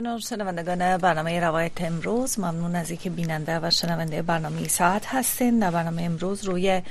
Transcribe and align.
بینندگان 0.00 0.16
و 0.16 0.20
شنوندگان 0.20 0.96
برنامه 0.96 1.40
روایت 1.40 1.82
امروز 1.82 2.38
ممنون 2.38 2.76
از 2.76 2.90
اینکه 2.90 3.10
بیننده 3.10 3.58
و 3.58 3.70
شنونده 3.70 4.22
برنامه 4.22 4.68
ساعت 4.68 5.06
هستین. 5.06 5.58
در 5.58 5.70
برنامه 5.70 6.02
امروز 6.02 6.44
روی 6.44 6.82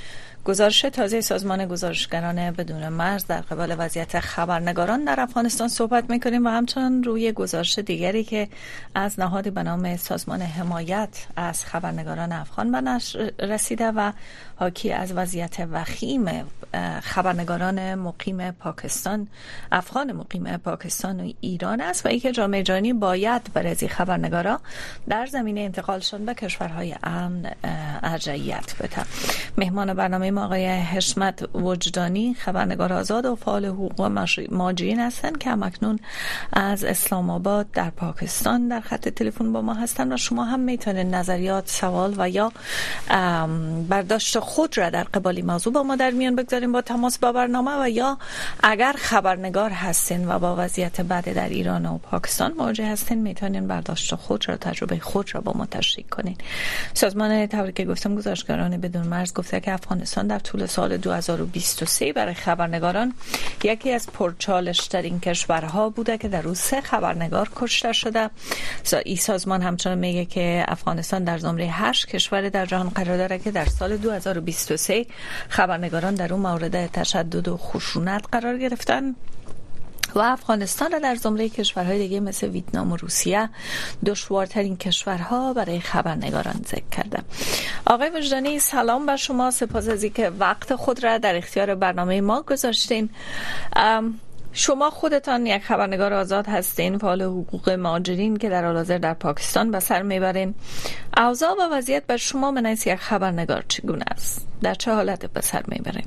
گزارش 0.50 0.82
تازه 0.82 1.22
سازمان 1.22 1.66
گزارشگران 1.66 2.52
بدون 2.52 2.90
مرز 2.90 3.26
در 3.26 3.42
قبال 3.42 3.76
وضعیت 3.78 4.20
خبرنگاران 4.20 5.04
در 5.04 5.20
افغانستان 5.20 5.68
صحبت 5.68 6.10
می‌کنیم 6.10 6.46
و 6.46 6.50
همچنان 6.50 7.04
روی 7.04 7.32
گزارش 7.32 7.80
دیگری 7.80 8.24
که 8.24 8.48
از 8.96 9.20
نهادی 9.20 9.50
به 9.50 9.64
نام 9.64 9.98
سازمان 9.98 10.42
حمایت 10.42 11.28
از 11.36 11.66
خبرنگاران 11.66 12.32
افغان 12.32 12.72
به 12.72 12.82
نشر 12.82 13.32
رسیده 13.40 13.92
و 13.92 14.12
حاکی 14.56 14.92
از 14.92 15.12
وضعیت 15.12 15.68
وخیم 15.72 16.26
خبرنگاران 17.02 17.96
مقیم 17.96 18.52
پاکستان 18.52 19.28
افغان 19.72 20.12
مقیم 20.12 20.58
پاکستان 20.58 21.20
و 21.20 21.34
ایران 21.42 21.82
است 21.82 22.06
و 22.06 22.10
اینکه 22.10 22.32
جامعه 22.32 22.64
جهانی 22.64 22.94
باید 22.94 23.54
برای 23.54 23.76
خبرنگارا 23.76 24.60
در 25.10 25.26
زمینه 25.26 25.62
انتقالشان 25.62 26.26
به 26.26 26.34
کشورهای 26.34 26.96
امن 27.04 27.52
ارجعیت 28.04 28.76
بده 28.80 29.06
مهمان 29.58 29.94
برنامه 29.94 30.32
آقای 30.40 30.68
حشمت 30.68 31.56
وجدانی 31.56 32.34
خبرنگار 32.34 32.94
آزاد 32.94 33.26
و 33.26 33.36
فعال 33.36 33.66
حقوق 33.66 34.02
ماجرین 34.52 35.00
هستند 35.00 35.38
که 35.38 35.50
مکنون 35.50 36.00
از 36.54 36.84
اسلام 36.84 37.30
آباد 37.30 37.72
در 37.72 37.90
پاکستان 37.90 38.68
در 38.68 38.80
خط 38.80 39.10
تلفن 39.10 39.54
با 39.54 39.62
ما 39.62 39.74
هستند 39.74 40.12
و 40.12 40.18
شما 40.18 40.44
هم 40.44 40.60
می‌تونید 40.60 41.16
نظریات 41.16 41.70
سوال 41.70 42.16
و 42.18 42.30
یا 42.30 42.52
برداشت 43.90 44.40
خود 44.40 44.78
را 44.78 44.90
در 44.90 45.04
قبالی 45.04 45.42
موضوع 45.42 45.74
با 45.74 45.84
ما 45.84 45.96
در 45.96 46.12
میان 46.12 46.36
بگذاریم 46.36 46.72
با 46.72 46.82
تماس 46.82 47.18
با 47.18 47.32
برنامه 47.32 47.72
و 47.84 47.90
یا 47.90 48.18
اگر 48.64 48.96
خبرنگار 48.98 49.70
هستین 49.70 50.32
و 50.32 50.40
با 50.40 50.56
وضعیت 50.58 51.02
بد 51.02 51.34
در 51.34 51.50
ایران 51.50 51.86
و 51.86 51.98
پاکستان 51.98 52.54
مواجه 52.58 52.86
هستین 52.86 53.22
می‌تونین 53.22 53.68
برداشت 53.68 54.16
خود 54.16 54.50
را 54.50 54.58
تجربه 54.58 55.00
خود 55.00 55.36
را 55.36 55.42
با 55.42 55.54
ما 55.56 55.66
تشریک 55.66 56.10
کنین. 56.10 56.36
سازمان 56.94 57.46
تبریک 57.46 57.88
گفتم 57.88 58.16
گزارشگران 58.16 58.78
بدون 58.78 59.08
مرز 59.08 59.34
گفته 59.34 59.60
که 59.60 59.74
افغانستان 59.74 60.19
در 60.28 60.40
طول 60.40 60.66
سال 60.66 60.98
2023 60.98 62.14
برای 62.14 62.34
خبرنگاران 62.34 63.14
یکی 63.64 63.92
از 63.92 64.08
پرچالش 64.08 64.88
ترین 64.88 65.20
کشورها 65.20 65.90
بوده 65.90 66.18
که 66.18 66.28
در 66.28 66.42
روز 66.42 66.60
سه 66.60 66.82
خبرنگار 66.82 67.50
کشته 67.56 67.94
شده. 67.94 68.30
این 69.06 69.18
سازمان 69.18 69.62
همچنان 69.62 69.98
میگه 69.98 70.26
که 70.26 70.66
افغانستان 70.68 71.24
در 71.24 71.38
زمره 71.38 71.66
8 71.66 72.08
کشور 72.08 72.50
در 72.50 72.66
جهان 72.66 72.90
قرار 72.90 73.18
داره 73.18 73.40
که 73.40 73.52
در 73.52 73.66
سال 73.66 73.98
2023 73.98 75.06
خبرنگاران 75.50 76.16
در 76.16 76.34
اون 76.34 76.42
مورد 76.42 76.88
تشدد 76.92 77.48
و 77.48 77.58
خشونت 77.58 78.26
قرار 78.32 78.58
گرفتن. 78.58 79.16
و 80.16 80.20
افغانستان 80.20 80.92
را 80.92 81.00
در 81.00 81.16
زمره 81.16 81.50
کشورهای 81.50 81.98
دیگه 81.98 82.20
مثل 82.20 82.48
ویتنام 82.48 82.92
و 82.92 82.98
روسیه 82.98 83.50
دشوارترین 84.06 84.78
کشورها 84.78 85.54
برای 85.54 85.80
خبرنگاران 85.80 86.62
ذکر 86.68 86.90
کرده 86.92 87.20
آقای 87.86 88.10
وجدانی 88.10 88.60
سلام 88.60 89.06
بر 89.06 89.16
شما. 89.16 89.52
سپاس 89.52 89.90
از 89.90 90.04
اینکه 90.04 90.30
وقت 90.30 90.76
خود 90.76 91.04
را 91.04 91.18
در 91.18 91.36
اختیار 91.36 91.76
برنامه 91.76 92.22
ما 92.22 92.42
گذاشتین. 92.42 93.10
شما 94.54 94.90
خودتان 94.90 95.46
یک 95.46 95.64
خبرنگار 95.64 96.14
آزاد 96.14 96.48
هستین. 96.48 96.98
فعال 96.98 97.22
حقوق 97.22 97.70
ماجرین 97.70 98.38
که 98.38 98.50
در 98.50 98.66
حال 98.66 98.84
در 98.84 99.14
پاکستان 99.14 99.72
به 99.72 99.80
سر 99.80 100.02
می‌برین. 100.02 100.56
اوضاع 101.18 101.52
و 101.52 101.74
وضعیت 101.74 102.04
بر 102.08 102.18
شما 102.18 102.52
من 102.52 102.66
یک 102.66 102.96
خبرنگار 102.96 103.64
چگونه 103.68 104.06
است؟ 104.12 104.48
در 104.62 104.74
چه 104.74 104.94
حالت 104.94 105.26
به 105.26 105.42
سر 105.42 105.64
می‌برین؟ 105.68 106.06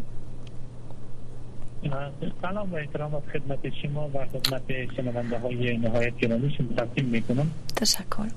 سلام 2.42 2.72
و 2.72 2.76
احترام 2.76 3.22
خدمت 3.32 3.58
شما 3.82 4.10
و 4.14 4.26
خدمت 4.26 4.62
شنونده 4.96 5.38
های 5.38 5.76
نهایت 5.76 6.16
گرامی 6.16 6.54
شما 6.58 6.68
تقدیم 6.76 7.04
می‌کنم. 7.04 7.50
تشکر. 7.76 8.28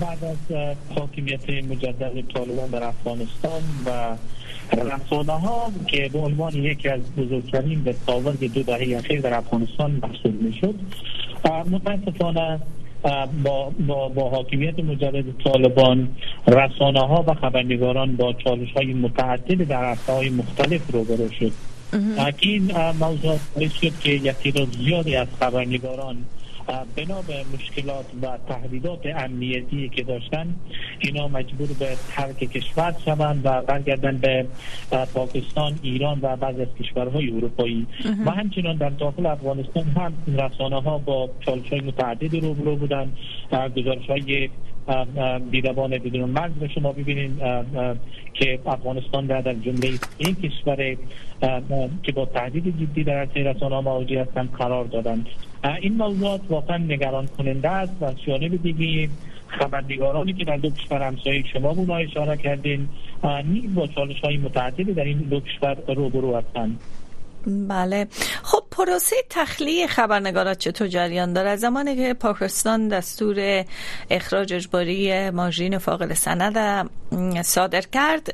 بعد 0.00 0.24
از 0.24 0.56
حاکمیت 0.96 1.50
مجدد 1.50 2.32
طالبان 2.34 2.70
در 2.70 2.84
افغانستان 2.84 3.62
و 3.86 4.16
رسانه 4.76 5.32
ها 5.32 5.72
که 5.86 6.08
به 6.12 6.18
عنوان 6.18 6.54
یکی 6.54 6.88
از 6.88 7.00
بزرگترین 7.16 7.84
به 7.84 7.94
تاورد 8.06 8.44
دو 8.44 8.62
دهه 8.62 8.98
اخیر 8.98 9.20
در 9.20 9.34
افغانستان 9.34 9.90
محسوب 9.90 10.42
می‌شد 10.42 10.74
متاسفانه 11.70 12.60
با, 13.44 13.72
با, 13.86 14.08
با 14.08 14.30
حاکمیت 14.30 14.78
مجدد 14.78 15.24
طالبان 15.44 16.08
رسانه 16.46 17.00
ها 17.00 17.24
و 17.26 17.34
خبرنگاران 17.34 18.16
با 18.16 18.32
چالش 18.32 18.72
های 18.72 18.92
متعدد 18.92 19.68
در 19.68 19.84
عرصه 19.84 20.12
های 20.12 20.28
مختلف 20.28 20.90
روبرو 20.92 21.30
شد. 21.30 21.52
این 22.40 22.72
موضوع 23.00 23.38
شد 23.56 23.98
که 24.00 24.10
یک 24.10 24.54
زیادی 24.78 25.16
از 25.16 25.28
خبرنگاران 25.40 26.16
بنا 26.96 27.22
به 27.22 27.44
مشکلات 27.54 28.04
و 28.22 28.38
تهدیدات 28.48 29.06
امنیتی 29.06 29.88
که 29.88 30.02
داشتن 30.02 30.54
اینا 30.98 31.28
مجبور 31.28 31.68
به 31.78 31.96
ترک 32.08 32.36
کشور 32.36 32.94
شوند 33.04 33.40
و 33.44 33.62
برگردن 33.62 34.16
به 34.16 34.46
پاکستان 35.14 35.78
ایران 35.82 36.18
و 36.22 36.36
بعض 36.36 36.60
از 36.60 36.68
کشورهای 36.80 37.30
اروپایی. 37.30 37.86
و 38.26 38.30
همچنان 38.30 38.76
در 38.76 38.90
داخل 38.90 39.26
افغانستان 39.26 39.84
هم 39.84 40.12
رسانه 40.26 40.82
ها 40.82 40.98
با 40.98 41.30
چالش 41.40 41.68
های 41.68 41.80
متعددی 41.80 42.40
روبرو 42.40 42.76
بودن 42.76 43.12
گزارش 43.76 44.06
های 44.06 44.50
بیدبان 45.50 45.90
بدون 45.90 46.30
مرز 46.30 46.52
به 46.52 46.68
شما 46.68 46.92
ببینید 46.92 47.38
که 48.34 48.58
افغانستان 48.66 49.26
در, 49.26 49.40
در 49.40 49.54
جمله 49.54 49.90
این 50.18 50.34
کشور 50.34 50.96
که 52.02 52.12
با 52.12 52.24
تهدید 52.24 52.64
جدی 52.80 53.04
در 53.04 53.18
عرصه 53.18 53.40
رسانه 53.40 53.80
مواجه 53.80 54.20
هستند 54.20 54.52
قرار 54.52 54.84
دادند 54.84 55.26
این 55.80 55.96
موضوعات 55.96 56.40
واقعا 56.48 56.76
نگران 56.76 57.26
کننده 57.26 57.68
است 57.68 57.92
و 58.00 58.12
جانب 58.26 58.62
دیگه 58.62 59.08
خبرنگارانی 59.46 60.32
که 60.32 60.44
در 60.44 60.56
دو 60.56 60.70
کشور 60.70 61.02
همسایه 61.02 61.44
شما 61.52 61.74
بونا 61.74 61.96
اشاره 61.96 62.36
کردین 62.36 62.88
نیز 63.44 63.74
با 63.74 63.86
چالش 63.86 64.20
های 64.20 64.36
متعددی 64.36 64.92
در 64.92 65.04
این 65.04 65.18
دو 65.18 65.40
کشور 65.40 65.76
روبرو 65.88 66.36
هستند. 66.36 66.80
بله. 67.46 68.08
خب 68.42 68.62
پروسه 68.70 69.16
تخلیه 69.30 69.86
خبرنگارات 69.86 70.58
چطور 70.58 70.88
جریان 70.88 71.32
داره؟ 71.32 71.56
زمانی 71.56 71.96
که 71.96 72.14
پاکستان 72.14 72.88
دستور 72.88 73.64
اخراج 74.10 74.54
اجباری 74.54 75.30
ماجرین 75.30 75.78
فاقد 75.78 76.14
سند 76.14 76.90
صادر 77.42 77.80
کرد 77.80 78.30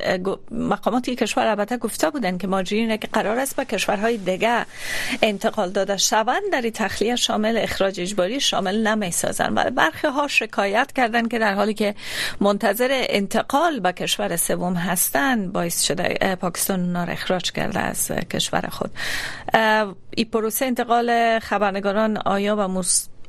مقامات 0.50 1.10
کشور 1.10 1.46
البته 1.46 1.76
گفته 1.76 2.10
بودن 2.10 2.38
که 2.38 2.46
ماجرین 2.46 2.96
که 2.96 3.08
قرار 3.12 3.38
است 3.38 3.56
به 3.56 3.64
کشورهای 3.64 4.16
دیگه 4.16 4.66
انتقال 5.22 5.70
داده 5.70 5.96
شوند 5.96 6.42
در 6.52 6.70
تخلیه 6.70 7.16
شامل 7.16 7.58
اخراج 7.58 8.00
اجباری 8.00 8.40
شامل 8.40 8.86
نمی 8.86 9.10
سازن 9.10 9.54
ولی 9.54 9.70
برخی 9.70 10.06
ها 10.06 10.28
شکایت 10.28 10.92
کردن 10.92 11.28
که 11.28 11.38
در 11.38 11.54
حالی 11.54 11.74
که 11.74 11.94
منتظر 12.40 12.88
انتقال 12.90 13.80
به 13.80 13.92
کشور 13.92 14.36
سوم 14.36 14.74
هستند 14.74 15.52
باعث 15.52 15.82
شده 15.82 16.36
پاکستان 16.40 16.80
اونا 16.80 17.02
اخراج 17.02 17.52
کرده 17.52 17.80
از 17.80 18.10
کشور 18.10 18.68
خود. 18.70 18.90
این 20.16 20.28
پروسه 20.32 20.66
انتقال 20.66 21.38
خبرنگاران 21.38 22.16
آیا 22.16 22.56
و 22.56 22.82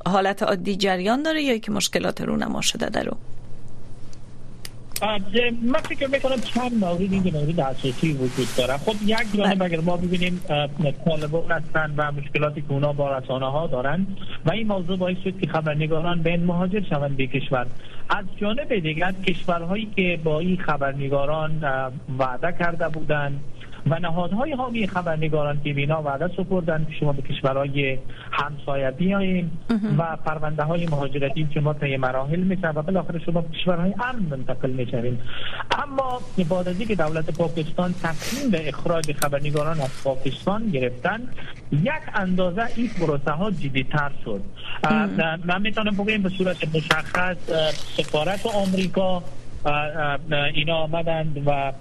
حالت 0.06 0.42
عادی 0.42 0.76
جریان 0.76 1.22
داره 1.22 1.42
یا 1.42 1.58
که 1.58 1.72
مشکلات 1.72 2.20
رو 2.20 2.36
نما 2.36 2.60
شده 2.60 2.88
در 2.88 3.10
من 5.62 5.80
فکر 5.88 6.06
می‌کنم 6.06 6.40
چند 6.40 6.74
مورد 6.74 7.00
این 7.00 7.30
مورد 7.34 7.60
اساسی 7.60 8.12
وجود 8.12 8.48
داره. 8.56 8.76
خب 8.76 8.94
یک 9.06 9.36
جانب 9.36 9.62
اگر 9.62 9.80
ما 9.80 9.96
ببینیم 9.96 10.40
طالبان 11.04 11.50
هستند 11.50 11.94
و 11.96 12.12
مشکلاتی 12.12 12.60
که 12.60 12.72
اونا 12.72 12.92
با 12.92 13.18
رسانه 13.18 13.50
ها 13.50 13.66
دارن 13.66 14.06
و 14.46 14.50
این 14.50 14.66
موضوع 14.66 14.96
باعث 14.96 15.16
شد 15.24 15.40
که 15.40 15.46
خبرنگاران 15.46 16.22
به 16.22 16.36
مهاجر 16.36 16.82
شوند 16.90 17.16
به 17.16 17.26
کشور. 17.26 17.66
از 18.10 18.24
جانب 18.36 18.74
دیگر 18.74 19.12
کشورهایی 19.12 19.88
که 19.96 20.18
با 20.24 20.40
این 20.40 20.56
خبرنگاران 20.56 21.64
وعده 22.18 22.52
کرده 22.58 22.88
بودند 22.88 23.40
و 23.90 23.98
نهادهای 23.98 24.52
حامی 24.52 24.86
خبرنگاران 24.86 25.60
که 25.64 25.72
بینا 25.72 26.02
وعده 26.02 26.30
سپردن 26.36 26.86
که 26.90 26.94
شما 27.00 27.12
به 27.12 27.22
کشورهای 27.22 27.98
همسایه 28.30 28.90
بیاییم 28.90 29.50
و 29.98 30.16
پرونده 30.16 30.62
های 30.62 30.86
مهاجرتی 30.86 31.48
شما 31.54 31.74
طی 31.74 31.96
مراحل 31.96 32.40
میشن 32.40 32.70
و 32.70 32.82
بالاخره 32.82 33.18
شما 33.18 33.40
به 33.40 33.58
کشورهای 33.58 33.94
امن 34.00 34.22
منتقل 34.30 34.70
می‌شوین 34.70 35.18
اما 35.78 36.20
بعد 36.50 36.68
از 36.68 36.78
که 36.78 36.94
دولت 36.94 37.38
پاکستان 37.38 37.94
تصمیم 38.02 38.50
به 38.50 38.68
اخراج 38.68 39.12
خبرنگاران 39.12 39.80
از 39.80 40.02
پاکستان 40.04 40.68
گرفتن 40.68 41.20
یک 41.72 41.92
اندازه 42.14 42.62
این 42.76 42.88
پروسه 43.00 43.30
ها 43.30 43.50
جدی 43.50 43.84
تر 43.84 44.10
شد 44.24 44.40
من 45.44 45.62
می‌تونم 45.62 45.96
بگم 45.96 46.22
به 46.22 46.28
صورت 46.28 46.76
مشخص 46.76 47.36
سفارت 47.96 48.46
آمریکا 48.46 49.22
اینا 50.54 50.76
آمدند 50.76 51.42
و 51.46 51.72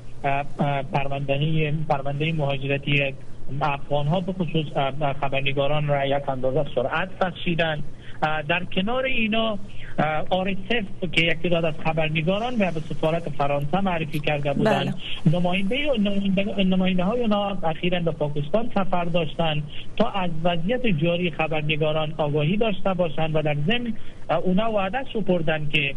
پرونده 0.94 1.74
پرونده 1.90 2.34
مهاجرتی 2.34 3.14
افغان 3.62 4.08
ها 4.08 4.19
به 4.19 4.34
خصوص 4.34 4.66
خبرنگاران 5.22 5.88
را 5.88 6.06
یک 6.06 6.30
اندازه 6.30 6.66
سرعت 6.75 7.10
بخشیدند 7.19 7.84
در 8.22 8.64
کنار 8.64 9.06
اینا 9.06 9.60
آرسف 10.30 10.86
که 11.12 11.22
یکی 11.22 11.50
داد 11.50 11.66
از 11.66 11.74
خبرنگاران 11.86 12.54
و 12.54 12.72
به 12.72 12.80
سفارت 12.80 13.30
فرانسه 13.30 13.81
معرفی 13.81 14.19
کرده 14.19 14.54
بودند 14.54 14.96
بله. 15.25 15.40
نماینده 15.40 15.92
نماینده 16.63 17.04
های 17.04 17.22
اونا 17.22 17.58
اخیرا 17.63 18.00
به 18.00 18.12
پاکستان 18.12 18.72
سفر 18.75 19.06
داشتند 19.06 19.63
تا 19.98 20.10
از 20.10 20.31
وضعیت 20.44 20.88
جاری 20.88 21.31
خبرنگاران 21.31 22.13
آگاهی 22.18 22.58
داشته 22.58 22.94
باشند 22.94 23.36
و 23.36 23.42
در 23.42 23.56
ضمن 23.68 23.94
اونا 24.44 24.72
وعده 24.72 24.98
سپردن 25.13 25.70
که 25.70 25.96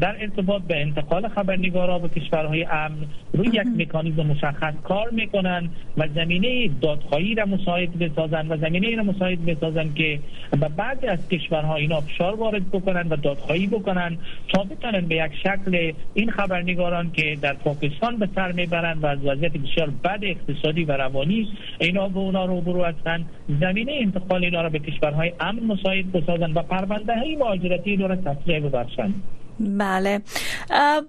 در 0.00 0.16
ارتباط 0.20 0.62
به 0.62 0.80
انتقال 0.80 1.28
خبرنگارا 1.28 1.98
به 1.98 2.08
کشورهای 2.08 2.64
امن 2.64 2.96
روی 3.32 3.48
یک 3.48 3.66
مکانیزم 3.76 4.26
مشخص 4.26 4.74
کار 4.84 5.10
می‌کنن 5.10 5.70
و 5.96 6.08
زمینه 6.14 6.70
دادخواهی 6.80 7.34
را 7.34 7.46
مساعد 7.46 7.98
بسازن 7.98 8.52
و 8.52 8.56
زمینه 8.56 8.96
را 8.96 9.02
مساعد 9.02 9.46
بسازن 9.46 9.94
که 9.94 10.20
به 10.50 10.68
بعضی 10.68 11.06
از 11.06 11.28
کشورها 11.28 11.76
اینا 11.76 12.00
فشار 12.00 12.34
وارد 12.34 12.70
بکنن 12.70 13.08
و 13.08 13.16
دادخواهی 13.16 13.66
بکنن 13.66 14.18
تا 14.48 14.64
بتونن 14.64 15.00
به 15.00 15.16
یک 15.16 15.32
شکل 15.42 15.92
این 16.14 16.30
خبرنگاران 16.30 17.12
که 17.12 17.38
در 17.42 17.54
پاکستان 17.54 18.16
به 18.16 18.28
سر 18.34 18.52
می‌برند 18.52 19.04
و 19.04 19.06
از 19.06 19.18
وضعیت 19.24 19.52
بسیار 19.52 19.90
بد 20.04 20.20
اقتصادی 20.22 20.84
و 20.84 20.92
روانی 20.92 21.48
اینا 21.80 22.08
به 22.08 22.18
اونا 22.18 22.44
روبرو 22.44 22.84
هستند 22.84 23.30
زمینه 23.60 23.92
انتقال 24.00 24.44
اینا 24.44 24.62
را 24.62 24.68
به 24.68 24.78
کشورهای 24.78 25.32
امن 25.40 25.62
مساعد 25.62 26.12
بسازن 26.12 26.52
و 26.52 26.62
پرونده 26.62 27.18
های 27.18 27.36
مهاجرتی 27.36 27.90
اینا 27.90 28.06
را 28.06 28.16
تسریع 28.16 28.60
ببخشند 28.60 29.14
بله. 29.62 30.22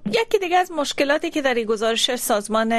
یکی 0.06 0.40
دیگه 0.42 0.58
از 0.58 0.72
مشکلاتی 0.72 1.30
که 1.30 1.42
در 1.42 1.54
این 1.54 1.66
گزارش 1.66 2.16
سازمان 2.16 2.72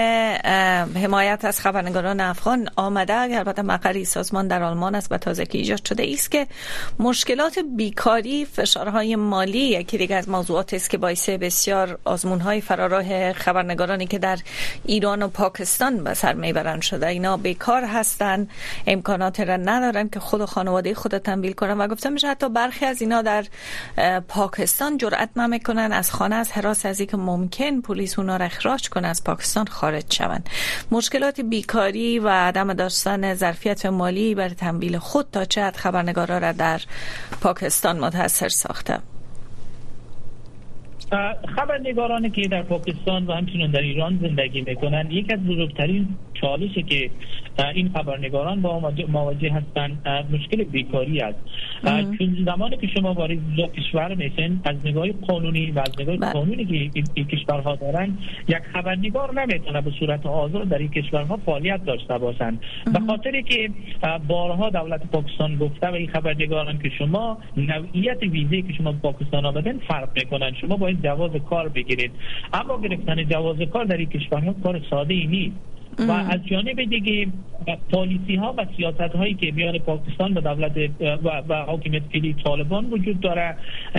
حمایت 0.95 1.45
از 1.45 1.61
خبرنگاران 1.61 2.21
افغان 2.21 2.69
آمده 2.77 3.15
البته 3.15 3.63
مقری 3.63 4.05
سازمان 4.05 4.49
در 4.49 4.63
آلمان 4.63 4.95
است 4.95 5.13
و 5.13 5.19
تازه 5.19 5.47
که 5.47 5.59
ایجاد 5.59 5.85
شده 5.85 6.07
است 6.13 6.31
که 6.31 6.47
مشکلات 6.99 7.59
بیکاری 7.77 8.45
فشارهای 8.45 9.17
مالی 9.17 9.59
یکی 9.59 9.99
دیگه 9.99 10.17
از 10.17 10.29
موضوعات 10.29 10.75
است 10.75 10.91
که 10.91 10.99
باعث 10.99 11.29
بسیار 11.29 11.99
های 12.45 12.61
فراراه 12.61 13.33
خبرنگارانی 13.33 14.07
که 14.07 14.19
در 14.19 14.39
ایران 14.85 15.23
و 15.23 15.29
پاکستان 15.29 16.05
به 16.05 16.15
سر 16.15 16.33
می‌برند 16.33 16.83
شده. 16.83 17.07
اینا 17.07 17.37
بیکار 17.37 17.85
هستن 17.85 18.49
امکانات 18.87 19.41
را 19.41 19.57
ندارن 19.57 20.09
که 20.09 20.21
خود 20.21 20.41
و 20.41 20.47
خانواده 20.47 20.95
خود 20.95 21.19
تنبیل 21.19 21.53
کنن. 21.53 21.79
و 21.79 21.89
گفتم 21.89 22.13
میشه 22.13 22.29
حتی 22.29 22.49
برخی 22.49 22.87
از 22.87 23.03
اینا 23.03 23.23
در 23.23 23.45
پاکستان 24.29 24.99
جرأت 24.99 25.31
می‌کنن 25.69 25.93
از 25.93 26.13
خانه 26.13 26.35
از 26.35 26.53
حراس 26.53 26.87
از 26.87 27.03
که 27.03 27.17
ممکن 27.17 27.81
پلیس 27.81 28.19
اونا 28.19 28.37
را 28.37 28.45
اخراج 28.45 28.89
کنه 28.89 29.09
از 29.09 29.25
پاکستان 29.25 29.67
خارج 29.67 30.05
شوند. 30.15 30.49
مشکلات 30.91 31.41
بیکاری 31.41 32.19
و 32.19 32.29
عدم 32.29 32.75
داشتن 32.75 33.35
ظرفیت 33.35 33.87
مالی 33.87 34.35
برای 34.35 34.55
تنبیل 34.55 34.99
خود 34.99 35.27
تا 35.33 35.45
چه 35.45 35.65
حد 35.65 35.77
خبرنگارا 35.77 36.39
را 36.39 36.53
در 36.53 36.81
پاکستان 37.41 37.99
متاثر 37.99 38.49
ساخته؟ 38.49 38.99
خبرنگارانی 41.57 42.31
که 42.31 42.49
در 42.49 42.63
پاکستان 42.63 43.27
و 43.27 43.33
همچنین 43.33 43.71
در 43.71 43.81
ایران 43.81 44.19
زندگی 44.23 44.61
می‌کنند 44.61 45.13
یک 45.13 45.33
از 45.33 45.41
بزرگترین 45.41 46.09
چالشی 46.35 46.83
که 46.83 47.11
این 47.75 47.91
خبرنگاران 47.95 48.63
با 48.63 48.93
مواجه 49.09 49.53
هستند 49.53 50.09
مشکل 50.33 50.65
بیکاری 50.65 51.21
است. 51.21 51.39
چون 52.19 52.45
زمانی 52.47 52.77
که 52.77 52.87
شما 52.87 53.15
وارد 53.15 53.39
کشور 53.77 54.15
میشن 54.15 54.61
از 54.65 54.77
نگاه 54.85 55.13
قانونی 55.13 55.71
و 55.71 55.79
از 55.79 56.01
نگاه 56.01 56.17
بله. 56.17 56.33
قانونی 56.33 56.65
که 56.65 57.03
این 57.15 57.27
کشورها 57.27 57.77
دارن 57.77 58.19
یک 58.49 58.59
خبرنگار 58.73 59.41
نمی‌تونه 59.41 59.81
به 59.81 59.91
صورت 59.91 60.27
آزاد 60.27 60.69
در 60.69 60.79
این 60.79 60.89
کشورها 60.89 61.37
فعالیت 61.37 61.85
داشته 61.85 62.19
باشند 62.19 62.61
به 62.93 63.01
خاطری 63.07 63.43
که 63.43 63.71
بارها 64.29 64.71
دولت 64.71 65.07
پاکستان 65.07 65.57
گفته 65.57 65.89
و 65.89 65.95
این 65.95 66.09
خبرنگاران 66.09 66.79
که 66.79 66.89
شما 66.89 67.39
نوعیت 67.57 68.23
ویزه 68.23 68.63
که 68.63 68.73
شما 68.73 68.93
پاکستان 68.93 69.47
آمدن 69.47 69.79
فرق 69.79 70.09
می‌کنن. 70.17 70.55
شما 70.61 70.77
باید 70.77 71.03
جواز 71.03 71.31
کار 71.51 71.69
بگیرید. 71.69 72.11
اما 72.53 72.81
گرفتن 72.81 73.29
جواز 73.29 73.57
کار 73.73 73.85
در 73.85 73.97
این 73.97 74.09
کشورها 74.09 74.55
کار 74.63 74.81
ساده 74.91 75.15
ای 75.15 75.27
نیست. 75.27 75.57
و 75.99 76.11
از 76.13 76.47
جانب 76.47 76.85
دیگه 76.85 77.27
پالیسی 77.93 78.35
ها 78.35 78.55
و 78.59 78.67
سیاست 78.77 79.01
هایی 79.01 79.35
که 79.35 79.53
میان 79.53 79.79
پاکستان 79.79 80.35
و 80.35 80.41
دولت 80.41 80.91
و, 81.01 81.43
و 81.49 81.55
حاکمیت 81.55 82.03
فعلی 82.13 82.37
طالبان 82.45 82.85
وجود 82.85 83.21
داره 83.21 83.57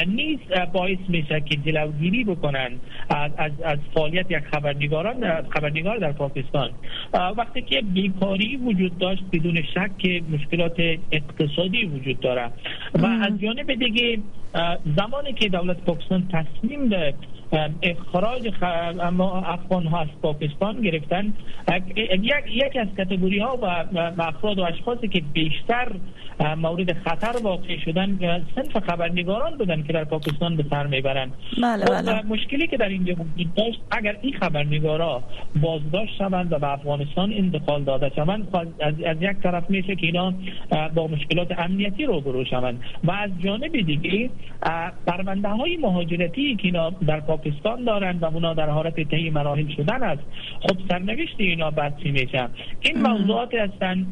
نیز 0.08 0.40
باعث 0.74 0.98
میشه 1.08 1.42
که 1.42 1.56
جلوگیری 1.56 2.24
بکنن 2.24 2.72
از, 3.10 3.32
از, 3.38 3.52
از 3.66 3.80
فعالیت 3.94 4.32
یک 4.32 4.44
خبرنگاران 4.52 5.50
خبرنگار 5.50 5.98
در 5.98 6.12
پاکستان. 6.12 6.70
وقتی 7.14 7.62
که 7.62 7.82
بیکاری 7.82 8.58
وجود 8.58 8.98
داشت 8.98 9.24
بدون 9.34 9.62
شک 9.62 9.98
که 9.98 10.22
مشکلات 10.32 10.82
اقتصادی 11.12 11.86
وجود 11.86 12.20
داره. 12.20 12.50
و 12.94 13.06
از 13.06 13.40
جانب 13.42 13.74
دیگه 13.74 14.20
زمانی 14.98 15.34
که 15.34 15.50
دولت 15.50 15.78
پاکستان 15.78 16.28
تصمیم 16.28 16.88
داد 16.90 17.14
اخراج 17.82 18.48
افغان 19.46 19.86
ها 19.88 20.02
از 20.02 20.08
پاکستان 20.22 20.82
گرفتن. 20.82 21.34
یک, 22.22 22.34
یک 22.50 22.78
از 22.78 22.88
کتگوری 22.98 23.40
ها 23.40 23.58
و 23.62 24.22
افراد 24.22 24.60
و 24.60 24.64
اشخاصی 24.64 25.08
که 25.08 25.22
بیشتر 25.34 25.92
مورد 26.58 26.94
خطر 26.94 27.38
واقع 27.44 27.78
شدن 27.86 28.42
سنف 28.56 28.78
خبرنگاران 28.90 29.58
بودن 29.58 29.84
که 29.84 29.94
در 29.94 30.04
پاکستان 30.04 30.56
به 30.56 30.66
سر 30.70 30.88
می‌برند 30.88 31.34
بله 31.62 31.86
بله. 31.86 32.22
مشکلی 32.22 32.68
که 32.68 32.78
در 32.78 32.90
اینجا 32.90 33.14
وجود 33.14 33.54
داشت 33.54 33.80
اگر 33.92 34.18
این 34.22 34.34
خبرنگارا 34.34 35.24
بازداشت 35.62 36.18
شوند 36.18 36.54
و 36.54 36.60
به 36.60 36.74
افغانستان 36.74 37.34
انتقال 37.34 37.84
داده 37.84 38.12
شوند 38.16 38.48
خب 38.52 38.56
از, 38.56 38.94
از 39.06 39.18
یک 39.22 39.38
طرف 39.44 39.70
میشه 39.70 39.96
که 39.96 40.06
اینا 40.06 40.34
با 40.96 41.08
مشکلات 41.08 41.60
امنیتی 41.60 42.06
روبرو 42.06 42.46
شوند. 42.46 42.80
و 43.04 43.12
از 43.12 43.30
جانب 43.44 43.72
دیگه 43.72 44.30
پرونده 45.08 45.50
های 45.50 45.78
مهاجرتی 45.78 46.56
که 46.56 46.66
اینا 46.66 46.90
در 46.90 47.20
پاکستان 47.20 47.45
دارند 47.86 48.24
و 48.24 48.26
اونا 48.26 48.54
در 48.54 48.70
حالت 48.70 49.10
طی 49.10 49.30
مراحل 49.30 49.68
شدن 49.76 50.04
است. 50.04 50.22
خب 50.62 50.78
سرنوشت 50.90 51.36
اینا 51.38 51.72
بدسی 51.72 52.12
میشه 52.12 52.48
این 52.82 53.02
موضوعات 53.02 53.54
هستند 53.54 54.08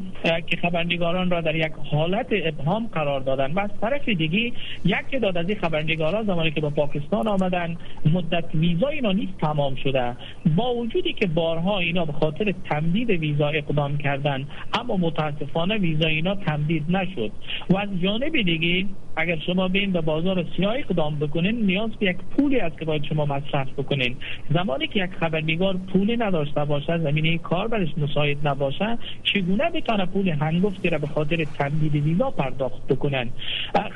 که 0.46 0.56
خبرنگاران 0.56 1.30
را 1.30 1.40
در 1.40 1.54
یک 1.54 1.72
حالت 1.90 2.26
ابهام 2.30 2.86
قرار 2.86 3.20
دادن. 3.20 3.52
و 3.52 3.60
از 3.60 3.70
طرف 3.80 4.08
دیگه 4.08 4.52
یک 4.84 5.20
داد 5.22 5.38
از 5.38 5.48
این 5.48 5.58
خبرنگاران 5.58 6.26
زمانی 6.26 6.50
که 6.50 6.60
با 6.60 6.70
پاکستان 6.70 7.28
آمدن 7.28 7.76
مدت 8.12 8.44
ویزا 8.54 8.88
اینا 8.88 9.12
نیست 9.12 9.32
تمام 9.40 9.74
شده. 9.74 10.16
با 10.56 10.74
وجودی 10.74 11.12
که 11.12 11.26
بارها 11.26 11.78
اینا 11.78 12.04
به 12.04 12.12
خاطر 12.12 12.54
تمدید 12.70 13.10
ویزا 13.10 13.48
اقدام 13.48 13.98
کردن 13.98 14.46
اما 14.80 14.96
متاسفانه 14.96 15.78
ویزا 15.78 16.06
اینا 16.06 16.34
تمدید 16.34 16.84
نشد. 16.88 17.30
و 17.70 17.76
از 17.76 17.88
جانب 18.02 18.42
دیگه 18.42 18.88
اگر 19.16 19.38
شما 19.46 19.68
بین 19.68 19.92
به 19.92 20.00
بازار 20.00 20.44
سیاه 20.56 20.74
اقدام 20.78 21.18
بکنین 21.18 21.66
نیاز 21.66 21.90
به 21.90 22.06
یک 22.06 22.16
پولی 22.16 22.60
است 22.60 22.78
که 22.78 22.84
باید 22.84 23.04
شما 23.04 23.24
مصرف 23.24 23.68
بکنین. 23.78 24.16
زمانی 24.54 24.86
که 24.86 25.04
یک 25.04 25.10
خبرنگار 25.20 25.76
پولی 25.92 26.16
نداشته 26.16 26.64
باشه 26.64 26.98
زمینه 26.98 27.38
کار 27.38 27.68
برش 27.68 27.88
مساعد 27.98 28.48
نباشه 28.48 28.98
چگونه 29.22 29.70
بتونه 29.70 30.06
پول 30.06 30.28
هنگفتی 30.28 30.90
را 30.90 30.98
به 30.98 31.06
خاطر 31.06 31.44
تمدید 31.44 31.94
ویزا 31.94 32.30
پرداخت 32.30 32.86
بکنن؟ 32.88 33.28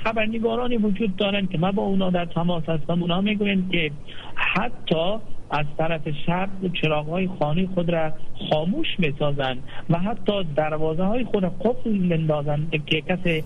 خبرنگارانی 0.04 0.76
وجود 0.76 1.16
دارن 1.16 1.46
که 1.46 1.58
ما 1.58 1.72
با 1.72 1.82
اونا 1.82 2.10
در 2.10 2.25
تماس 2.25 2.68
هستم. 2.68 3.02
اونا 3.02 3.20
می‌گوین 3.20 3.68
که 3.72 3.90
حتی 4.34 5.16
از 5.50 5.67
طرف 5.78 6.00
شب 6.26 6.49
چراغ 6.83 7.09
های 7.09 7.28
خانه 7.38 7.69
خود 7.75 7.90
را 7.90 8.12
خاموش 8.50 8.87
می‌سازند 8.99 9.62
و 9.90 9.99
حتی 9.99 10.45
دروازه 10.57 11.02
های 11.02 11.25
خود 11.25 11.43
را 11.43 11.49
قفل 11.49 11.90
مندازند 11.90 12.71
که 12.87 13.00
کسی 13.00 13.45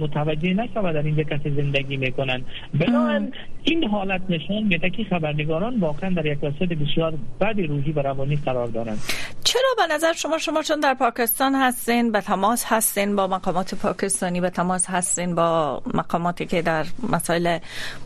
متوجه 0.00 0.54
نشود 0.54 0.94
در 0.94 1.02
اینجا 1.02 1.22
کسی 1.22 1.50
زندگی 1.50 1.96
می‌کنند. 1.96 2.46
بنابراین 2.74 3.32
این 3.64 3.88
حالت 3.88 4.20
نشان 4.28 4.62
میده 4.62 4.90
که 4.90 5.04
خبرنگاران 5.04 5.80
واقعا 5.80 6.10
در 6.10 6.26
یک 6.26 6.38
وضعیت 6.42 6.68
بسیار 6.68 7.14
بد 7.40 7.60
روحی 7.60 7.92
و 7.92 8.02
روانی 8.02 8.36
قرار 8.36 8.66
دارند. 8.66 8.98
چرا 9.44 9.68
به 9.76 9.94
نظر 9.94 10.12
شما 10.12 10.38
شما 10.38 10.62
چون 10.62 10.80
در 10.80 10.94
پاکستان 10.94 11.54
هستین 11.54 12.12
به 12.12 12.20
تماس 12.20 12.64
هستین 12.68 13.16
با 13.16 13.26
مقامات 13.26 13.74
پاکستانی 13.74 14.40
به 14.40 14.50
تماس 14.50 14.86
هستین 14.90 15.34
با 15.34 15.82
مقاماتی 15.94 16.46
که 16.46 16.62
در 16.62 16.84
مسائل 17.12 17.58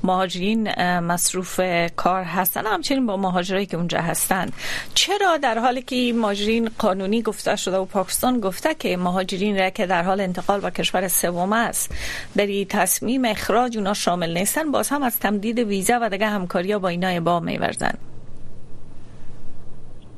مهاجرین 0.05 0.69
مصروف 1.01 1.61
کار 1.97 2.23
هستن؟ 2.23 2.67
همچنین 2.67 3.07
با 3.07 3.17
مهاجرایی 3.35 3.67
که 3.67 3.76
اونجا 3.76 4.00
هستند. 4.00 4.53
چرا 4.95 5.37
در 5.37 5.59
حالی 5.59 5.83
که 5.83 6.12
مهاجرین 6.17 6.71
قانونی 6.79 7.23
گفته 7.23 7.57
شده 7.57 7.76
و 7.76 7.85
پاکستان 7.85 8.41
گفته 8.41 8.75
که 8.75 8.97
مهاجرین 8.97 9.59
را 9.59 9.71
که 9.71 9.87
در 9.87 10.03
حال 10.03 10.21
انتقال 10.21 10.61
به 10.61 10.71
کشور 10.71 11.09
سوم 11.09 11.53
است 11.53 11.91
در 12.37 12.47
این 12.47 12.67
تصمیم 12.69 13.25
اخراج 13.25 13.76
اونا 13.76 13.95
شامل 13.95 14.38
نیستن 14.38 14.71
باز 14.71 14.88
هم 14.88 15.03
از 15.03 15.19
تمدید 15.19 15.59
ویزا 15.59 15.99
و 16.03 16.09
دیگه 16.09 16.26
همکاری 16.26 16.76
با 16.79 16.88
اینا 16.88 17.21
با 17.21 17.41
میورزن. 17.41 18.13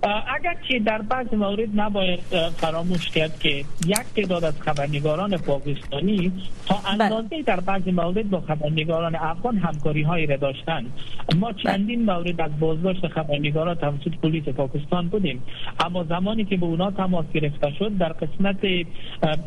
اگر 0.09 0.57
که 0.69 0.79
در 0.79 1.03
بعض 1.03 1.35
موارد 1.35 1.69
نباید 1.75 2.21
فراموش 2.57 3.11
کرد 3.11 3.39
که 3.39 3.49
یک 3.87 4.07
تعداد 4.17 4.45
از 4.45 4.61
خبرنگاران 4.61 5.37
پاکستانی 5.37 6.33
تا 6.67 6.75
بله. 6.75 7.05
اندازه 7.05 7.43
در 7.43 7.61
بعض 7.61 7.89
موارد 7.89 8.31
با 8.31 8.41
خبرنگاران 8.41 9.15
افغان 9.15 9.59
همکاری 9.59 10.03
هایی 10.03 10.27
را 10.27 10.37
داشتند 10.37 10.93
ما 11.37 11.53
بله. 11.53 11.63
چندین 11.63 12.05
مورد 12.05 12.41
از 12.41 12.51
بازداشت 12.61 13.09
خبرنگاران 13.09 13.75
توسط 13.75 14.17
پلیس 14.23 14.45
پاکستان 14.45 15.09
بودیم 15.09 15.43
اما 15.81 16.05
زمانی 16.05 16.45
که 16.45 16.57
به 16.57 16.67
اونا 16.67 16.91
تماس 16.91 17.27
گرفته 17.35 17.71
شد 17.79 17.99
در 17.99 18.13
قسمت 18.13 18.57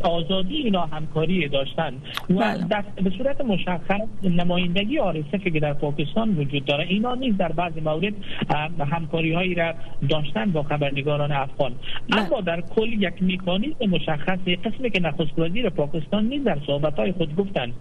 آزادی 0.04 0.56
اینا 0.56 0.86
همکاری 0.86 1.48
داشتند 1.48 2.02
و 2.30 2.34
بله. 2.34 2.84
به 3.04 3.10
صورت 3.18 3.42
مشخص 3.42 4.02
نمایندگی 4.24 5.00
آرسفی 5.00 5.52
که 5.52 5.60
در 5.60 5.74
پاکستان 5.74 6.30
وجود 6.38 6.66
داره 6.66 6.84
اینا 6.84 7.16
نیز 7.16 7.38
در 7.38 7.52
بعض 7.52 7.74
موارد 7.78 8.14
همکاری 8.92 9.34
هایی 9.34 9.56
را 9.56 9.74
داشتن 10.10 10.49
با 10.52 10.64
خبرنگاران 10.64 11.32
افغان. 11.32 11.76
اما 12.12 12.42
در 12.42 12.62
کل 12.62 12.94
یک 12.94 13.14
میکانیزم 13.22 13.86
مشخص 13.90 14.40
قسمی 14.40 14.90
که 14.90 15.00
نخست 15.00 15.40
وزیر 15.40 15.70
پاکستان 15.70 16.26
نیز 16.26 16.44
در 16.44 16.58
صحبت 16.68 17.00
های 17.00 17.12
خود 17.12 17.36
گفتند 17.36 17.74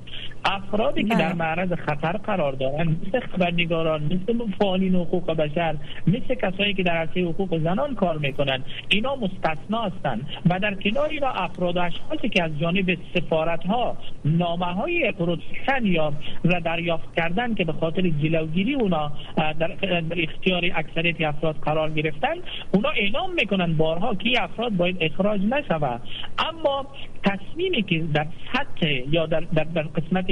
افرادی 0.45 1.05
که 1.05 1.15
در. 1.15 1.39
معرض 1.39 1.73
خطر 1.73 2.13
قرار 2.13 2.53
دارند 2.53 3.07
مثل 3.07 3.21
خبرنگاران 3.21 4.03
مثل 4.05 4.53
فعالین 4.59 4.95
حقوق 4.95 5.33
بشر 5.33 5.77
مثل 6.07 6.35
کسایی 6.35 6.75
که 6.75 6.83
در 6.83 6.97
عرصه 6.97 7.21
حقوق 7.21 7.59
زنان 7.59 7.95
کار 7.95 8.19
می‌کنند 8.19 8.65
اینا 8.89 9.17
مستثنا 9.17 9.83
هستند 9.83 10.27
و 10.51 10.61
در 10.61 10.75
کنار 10.75 11.09
اینا 11.09 11.29
افراد 11.29 11.77
و 11.77 11.81
اشخاصی 11.81 12.29
که 12.29 12.43
از 12.43 12.59
جانب 12.59 12.99
سفارت 13.15 13.67
ها 13.67 13.97
نامه 14.25 14.67
های 14.67 15.13
protection 15.13 15.87
یا 15.87 16.13
را 16.45 16.61
دریافت 16.61 17.15
کردن 17.17 17.55
که 17.55 17.65
به 17.65 17.73
خاطر 17.73 18.03
جلوگیری 18.03 18.75
اونا 18.75 19.13
در 19.37 19.77
اختیار 20.17 20.63
اکثریت 20.75 21.21
افراد 21.21 21.57
قرار 21.57 21.91
گرفتن 21.91 22.35
اونا 22.75 22.89
اعلام 22.89 23.35
می‌کنن 23.35 23.77
بارها 23.77 24.15
که 24.15 24.43
افراد 24.43 24.73
باید 24.73 24.97
اخراج 25.01 25.41
نشود 25.41 26.03
اما 26.39 26.87
تصمیمی 27.25 27.83
که 27.83 28.05
در 28.15 28.27
سطح 28.53 28.87
یا 29.11 29.27
در, 29.27 29.41
در, 29.41 29.65
در 29.65 29.83
قسمت 29.83 30.27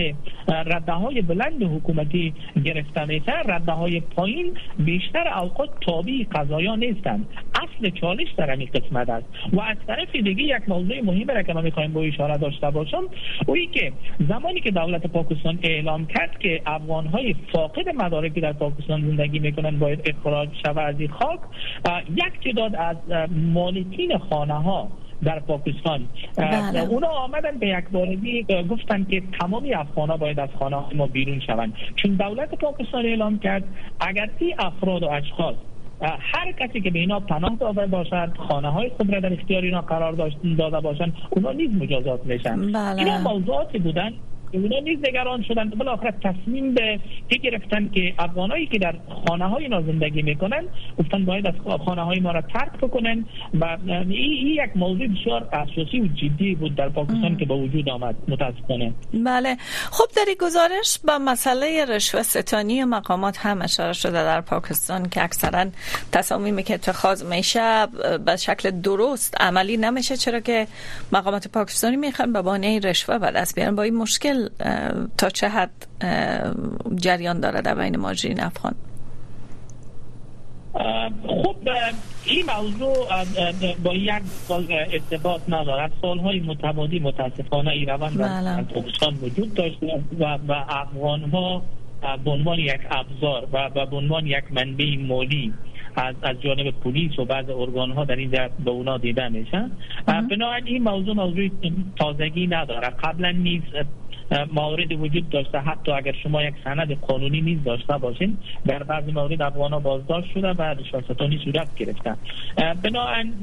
رده 0.48 0.92
های 0.92 1.22
بلند 1.22 1.62
حکومتی 1.62 2.34
گرفته 2.64 3.04
میشه 3.04 3.32
رده 3.48 3.72
های 3.72 4.00
پایین 4.00 4.56
بیشتر 4.78 5.28
اوقات 5.42 5.70
تابع 5.80 6.24
قضایا 6.32 6.76
نیستند. 6.76 7.28
اصل 7.54 7.90
چالش 7.90 8.28
در 8.36 8.50
این 8.50 8.68
قسمت 8.74 9.08
است. 9.08 9.26
و 9.52 9.60
از 9.60 9.76
طرف 9.86 10.12
دیگه 10.12 10.42
یک 10.42 10.68
موضوع 10.68 11.00
مهمی 11.00 11.24
را 11.24 11.42
که 11.42 11.52
ما 11.52 11.60
می‌خوایم 11.60 11.92
با 11.92 12.02
اشاره 12.02 12.38
داشته 12.38 12.70
باشم 12.70 13.04
اویی 13.46 13.66
که 13.66 13.92
زمانی 14.28 14.60
که 14.60 14.70
دولت 14.70 15.06
پاکستان 15.06 15.58
اعلام 15.62 16.06
کرد 16.06 16.38
که 16.38 16.62
افغان 16.66 17.06
های 17.06 17.34
فاقد 17.52 17.88
مدارکی 17.88 18.40
در 18.40 18.52
پاکستان 18.52 19.00
زندگی 19.00 19.38
می‌کنن 19.38 19.78
باید 19.78 20.00
اخراج 20.04 20.48
شود 20.66 20.78
از 20.78 21.00
این 21.00 21.08
خاک 21.08 21.40
یک 22.10 22.44
تعداد 22.44 22.76
از 22.76 22.96
مالکین 23.30 24.18
خانه 24.18 24.54
ها 24.54 24.88
در 25.24 25.40
پاکستان 25.40 26.08
بله. 26.36 26.80
اونا 26.80 27.08
آمدن 27.08 27.58
به 27.58 27.68
یک 27.68 27.84
بارگی 27.92 28.46
گفتن 28.70 29.04
که 29.04 29.22
تمامی 29.40 29.74
افغان 29.74 30.10
ها 30.10 30.16
باید 30.16 30.40
از 30.40 30.48
خانه 30.58 30.94
ما 30.94 31.06
بیرون 31.06 31.40
شوند 31.40 31.74
چون 31.96 32.14
دولت 32.14 32.54
پاکستان 32.54 33.06
اعلام 33.06 33.38
کرد 33.38 33.64
اگر 34.00 34.30
این 34.38 34.54
افراد 34.58 35.02
و 35.02 35.08
اشخاص 35.08 35.54
هر 36.02 36.52
کسی 36.52 36.80
که 36.80 36.90
به 36.90 36.98
اینا 36.98 37.20
پناه 37.20 37.56
داده 37.60 37.86
باشد 37.86 38.32
خانه 38.48 38.68
های 38.68 38.90
خود 38.96 39.14
را 39.14 39.20
در 39.20 39.32
اختیار 39.32 39.62
اینا 39.62 39.80
قرار 39.80 40.12
داده 40.58 40.80
باشند 40.80 41.12
اونا 41.30 41.52
نیز 41.52 41.70
مجازات 41.82 42.26
میشن 42.26 42.72
بله. 42.72 42.98
اینا 42.98 43.18
موضوعاتی 43.18 43.78
بودن 43.78 44.12
اونا 44.52 44.78
نیز 44.78 44.98
نگران 45.08 45.42
شدن 45.42 45.70
بالاخره 45.70 46.14
تصمیم 46.24 46.74
به 46.74 47.00
گرفتن 47.42 47.88
که 47.88 48.14
افغانایی 48.18 48.66
که 48.66 48.78
در 48.78 48.94
خانه 49.28 49.48
های 49.48 49.62
اینا 49.62 49.82
زندگی 49.82 50.22
می‌کنن 50.22 50.64
گفتن 50.98 51.24
باید 51.24 51.46
از 51.46 51.54
خانه 51.84 52.02
های 52.02 52.20
ما 52.20 52.30
را 52.30 52.40
ترک 52.40 52.72
بکنن 52.72 53.24
و 53.60 53.78
این 54.08 54.46
یک 54.46 54.76
موضوع 54.76 55.06
بسیار 55.06 55.48
اساسی 55.52 56.00
و 56.00 56.06
جدی 56.06 56.54
بود 56.54 56.74
در 56.74 56.88
پاکستان 56.88 57.36
که 57.36 57.44
به 57.44 57.54
وجود 57.54 57.88
آمد. 57.88 58.14
متاسفانه. 58.28 58.92
بله. 59.14 59.56
خب 59.90 60.04
در 60.16 60.46
گزارش 60.46 60.98
با 61.06 61.18
مسئله 61.18 61.84
رشوه 61.84 62.22
ستانی 62.22 62.84
مقامات 62.84 63.38
هم 63.38 63.62
اشاره 63.62 63.92
شده 63.92 64.12
در 64.12 64.40
پاکستان 64.40 65.08
که 65.08 65.24
اکثرا 65.24 65.66
تصامیمی 66.12 66.62
که 66.62 66.74
اتخاذ 66.74 67.24
میشه 67.24 67.86
به 68.26 68.36
شکل 68.36 68.70
درست 68.70 69.40
عملی 69.40 69.76
نمیشه 69.76 70.16
چرا 70.16 70.40
که 70.40 70.66
مقامات 71.12 71.48
پاکستانی 71.48 71.96
می‌خوان 71.96 72.32
به 72.32 72.42
بانه 72.42 72.78
رشوه 72.78 73.18
به 73.18 73.30
دست 73.30 73.54
بیارن. 73.54 73.76
با 73.76 73.82
این 73.82 73.96
مشکل 73.96 74.35
تا 75.18 75.28
چه 75.28 75.48
حد 75.48 75.86
جریان 76.96 77.40
داره 77.40 77.60
در 77.60 77.74
بین 77.74 77.96
ماجرین 77.96 78.40
افغان 78.40 78.74
خب 81.28 81.56
این 82.24 82.46
موضوع 82.56 83.06
با 83.84 83.94
یک 83.94 84.22
سال 84.48 84.66
ارتباط 84.70 85.40
ندارد 85.48 85.92
سالهای 86.02 86.40
متمادی 86.40 86.98
متاسفانه 86.98 87.70
این 87.70 87.88
روند 87.88 88.18
در 88.18 88.40
بله. 88.40 88.62
پاکستان 88.62 89.14
وجود 89.14 89.54
داشته 89.54 90.02
و, 90.20 90.38
و 90.48 90.52
افغان 90.68 91.30
ها 91.30 91.62
به 92.24 92.30
عنوان 92.30 92.58
یک 92.58 92.80
ابزار 92.90 93.48
و 93.52 93.86
به 93.86 93.96
عنوان 93.96 94.26
یک 94.26 94.44
منبع 94.50 94.96
مالی 94.96 95.52
از, 95.96 96.14
از 96.22 96.40
جانب 96.40 96.70
پلیس 96.70 97.18
و 97.18 97.24
بعض 97.24 97.50
ارگان 97.50 97.90
ها 97.90 98.04
در 98.04 98.16
اینجا 98.16 98.50
به 98.64 98.70
اونا 98.70 98.98
دیده 98.98 99.28
میشن. 99.28 99.70
بنابراین 100.06 100.66
این 100.66 100.82
موضوع 100.82 101.14
موضوع 101.14 101.48
تازگی 101.96 102.46
نداره. 102.46 102.88
قبلا 102.88 103.30
نیز 103.30 103.62
موارد 104.52 104.92
وجود 104.92 105.28
داشته. 105.28 105.58
حتی 105.58 105.92
اگر 105.92 106.12
شما 106.22 106.42
یک 106.42 106.54
سند 106.64 106.92
قانونی 106.92 107.40
نیز 107.40 107.64
داشته 107.64 107.98
باشین 107.98 108.38
در 108.66 108.82
بعضی 108.82 109.12
موارد 109.12 109.42
افغان 109.42 109.78
بازداشت 109.78 110.30
شده 110.34 110.48
و 110.48 110.62
رشوه 110.62 111.38
صورت 111.44 111.74
گرفتن 111.74 112.16
بنابراین 112.82 113.34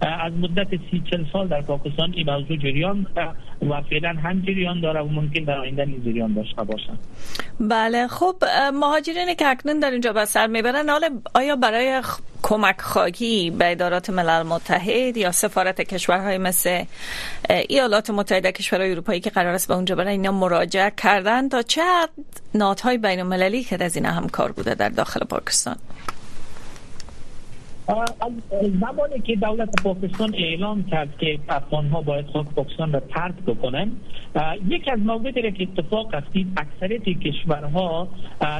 از 0.00 0.32
مدت 0.32 0.68
سی 0.90 1.02
چل 1.10 1.24
سال 1.32 1.48
در 1.48 1.60
پاکستان 1.62 2.12
این 2.16 2.30
موضوع 2.30 2.56
جریان 2.56 3.06
و 3.62 3.82
فعلا 3.90 4.08
هم 4.08 4.40
جریان 4.40 4.80
داره 4.80 5.00
و 5.00 5.08
ممکن 5.08 5.44
در 5.44 5.58
آینده 5.58 5.84
نیز 5.84 6.04
جریان 6.04 6.34
داشته 6.34 6.62
باشن 6.64 6.98
بله 7.60 8.08
خب 8.08 8.36
مهاجرینی 8.74 9.34
که 9.34 9.48
اکنون 9.48 9.80
در 9.80 9.90
اینجا 9.90 10.12
به 10.12 10.24
سر 10.24 10.46
می‌برن 10.46 10.88
حالا 10.88 11.08
آیا 11.34 11.56
برای 11.56 12.02
کمک 12.42 12.80
خواهی 12.80 13.50
به 13.50 13.72
ادارات 13.72 14.10
ملل 14.10 14.42
متحد 14.42 15.16
یا 15.16 15.32
سفارت 15.32 15.80
کشورهای 15.80 16.38
مثل 16.38 16.84
ایالات 17.50 18.10
متحده 18.10 18.52
کشورهای 18.52 18.90
اروپایی 18.90 19.20
که 19.20 19.30
قرار 19.30 19.54
است 19.54 19.68
به 19.68 19.74
اونجا 19.74 19.94
برای 19.94 20.12
اینا 20.12 20.32
مراجعه 20.32 20.92
کردن 20.96 21.48
تا 21.48 21.62
چه 21.62 21.82
ناتهای 22.54 22.98
بین 22.98 23.20
المللی 23.20 23.64
که 23.64 23.84
از 23.84 23.96
این 23.96 24.06
همکار 24.06 24.52
بوده 24.52 24.74
در 24.74 24.88
داخل 24.88 25.24
پاکستان؟ 25.24 25.76
زمانی 28.80 29.20
که 29.24 29.36
دولت 29.36 29.82
پاکستان 29.82 30.34
اعلام 30.34 30.84
کرد 30.84 31.18
که 31.18 31.38
افغان 31.48 31.88
ها 31.88 32.00
باید 32.00 32.26
خاک 32.32 32.46
پاکستان 32.46 32.92
را 32.92 33.00
ترک 33.00 33.34
بکنن 33.34 33.92
یک 34.68 34.88
از 34.92 34.98
مواردی 34.98 35.52
که 35.52 35.62
اتفاق 35.62 36.14
افتید 36.14 36.46
اکثریت 36.56 37.02
کشورها 37.02 38.08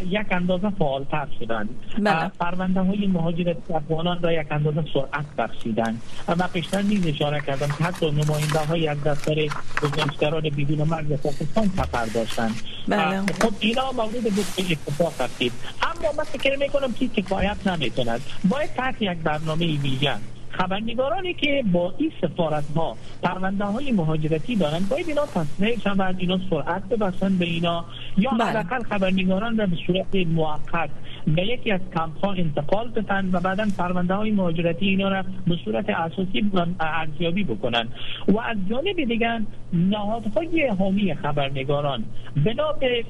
یک 0.08 0.26
اندازه 0.30 0.70
فعالتر 0.70 1.28
شدند. 1.40 1.68
بله. 1.98 2.30
پرونده 2.40 2.80
های 2.80 3.06
مهاجرت 3.06 3.70
افغانان 3.70 4.22
را 4.22 4.32
یک 4.32 4.46
اندازه 4.50 4.84
سرعت 4.94 5.26
بخشیدن 5.38 5.98
و 6.28 6.48
پیشتر 6.52 6.82
نیز 6.82 7.06
اشاره 7.06 7.40
کردم 7.40 7.68
حتی 7.80 8.10
نماینده 8.10 8.58
های 8.68 8.88
از 8.88 9.04
دفتر 9.04 9.34
گزارشگران 9.82 10.42
بدون 10.42 10.88
مرز 10.88 11.06
پاکستان 11.06 11.64
سفر 11.64 12.06
داشتند. 12.06 12.54
بله. 12.88 13.20
خب 13.20 13.52
اینا 13.60 13.92
مورد 13.92 14.10
بود 14.10 14.46
که 14.56 14.62
اتفاق 14.72 15.12
افتید 15.20 15.52
اما 15.82 16.12
من 16.18 16.24
فکر 16.24 16.56
می‌کنم 16.56 16.92
که 16.92 17.08
کفایت 17.08 17.66
نمی‌توند 17.66 18.20
باید 18.48 18.70
تحت 18.76 19.02
یک 19.02 19.17
برنامه 19.24 19.78
ویژه 19.82 20.20
خبرنگارانی 20.58 21.34
که 21.34 21.64
با 21.72 21.94
این 21.98 22.12
سفارت 22.20 22.64
ها 22.76 22.96
پرونده 23.22 23.64
های 23.64 23.92
مهاجرتی 23.92 24.56
دارند 24.56 24.88
باید 24.88 25.08
اینا 25.08 25.26
تصمیه 25.26 25.78
شوند 25.78 26.16
اینا 26.18 26.38
سرعت 26.50 26.88
ببسند 26.88 27.38
به 27.38 27.44
اینا 27.44 27.84
یا 28.18 28.30
بله. 28.30 28.44
حداقل 28.44 28.82
خبرنگاران 28.82 29.58
را 29.58 29.66
به 29.66 29.76
صورت 29.86 30.14
موقت 30.14 30.90
به 31.26 31.46
یکی 31.46 31.70
از 31.72 31.80
کمپ 31.94 32.24
ها 32.24 32.32
انتقال 32.32 32.88
بدن 32.88 33.30
و 33.32 33.40
بعدا 33.40 33.66
پرونده 33.78 34.14
های 34.14 34.30
مهاجرتی 34.30 34.86
اینا 34.86 35.08
را 35.08 35.22
به 35.46 35.56
صورت 35.64 35.90
اساسی 35.90 36.50
ارزیابی 36.80 37.44
بکنن 37.44 37.88
و 38.28 38.38
از 38.38 38.56
جانب 38.70 39.04
دیگر 39.04 39.40
نهادهای 39.72 40.66
حامی 40.66 41.14
خبرنگاران 41.14 42.04
بنا 42.44 42.72
به 42.72 43.04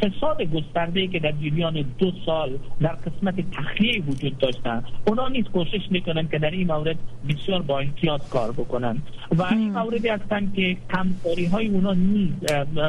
فساد 0.00 0.42
گسترده 0.42 1.06
که 1.06 1.18
در 1.18 1.32
جریان 1.32 1.84
دو 1.98 2.12
سال 2.26 2.58
در 2.80 2.92
قسمت 2.92 3.50
تخلیه 3.50 4.02
وجود 4.02 4.38
داشتن 4.38 4.84
اونا 5.06 5.28
نیز 5.28 5.44
کوشش 5.44 5.80
می‌کنن 5.90 6.28
که 6.28 6.38
در 6.38 6.50
این 6.50 6.66
مورد 6.66 6.91
بسیار 7.28 7.62
با 7.62 7.78
احتیاط 7.78 8.28
کار 8.28 8.52
بکنن. 8.52 9.02
و 9.36 9.42
این 9.42 9.72
موردی 9.72 10.08
هستن 10.08 10.52
که 10.56 10.76
کمکاری 10.94 11.46
های 11.46 11.68
اونا 11.68 11.92
نیز 11.92 12.30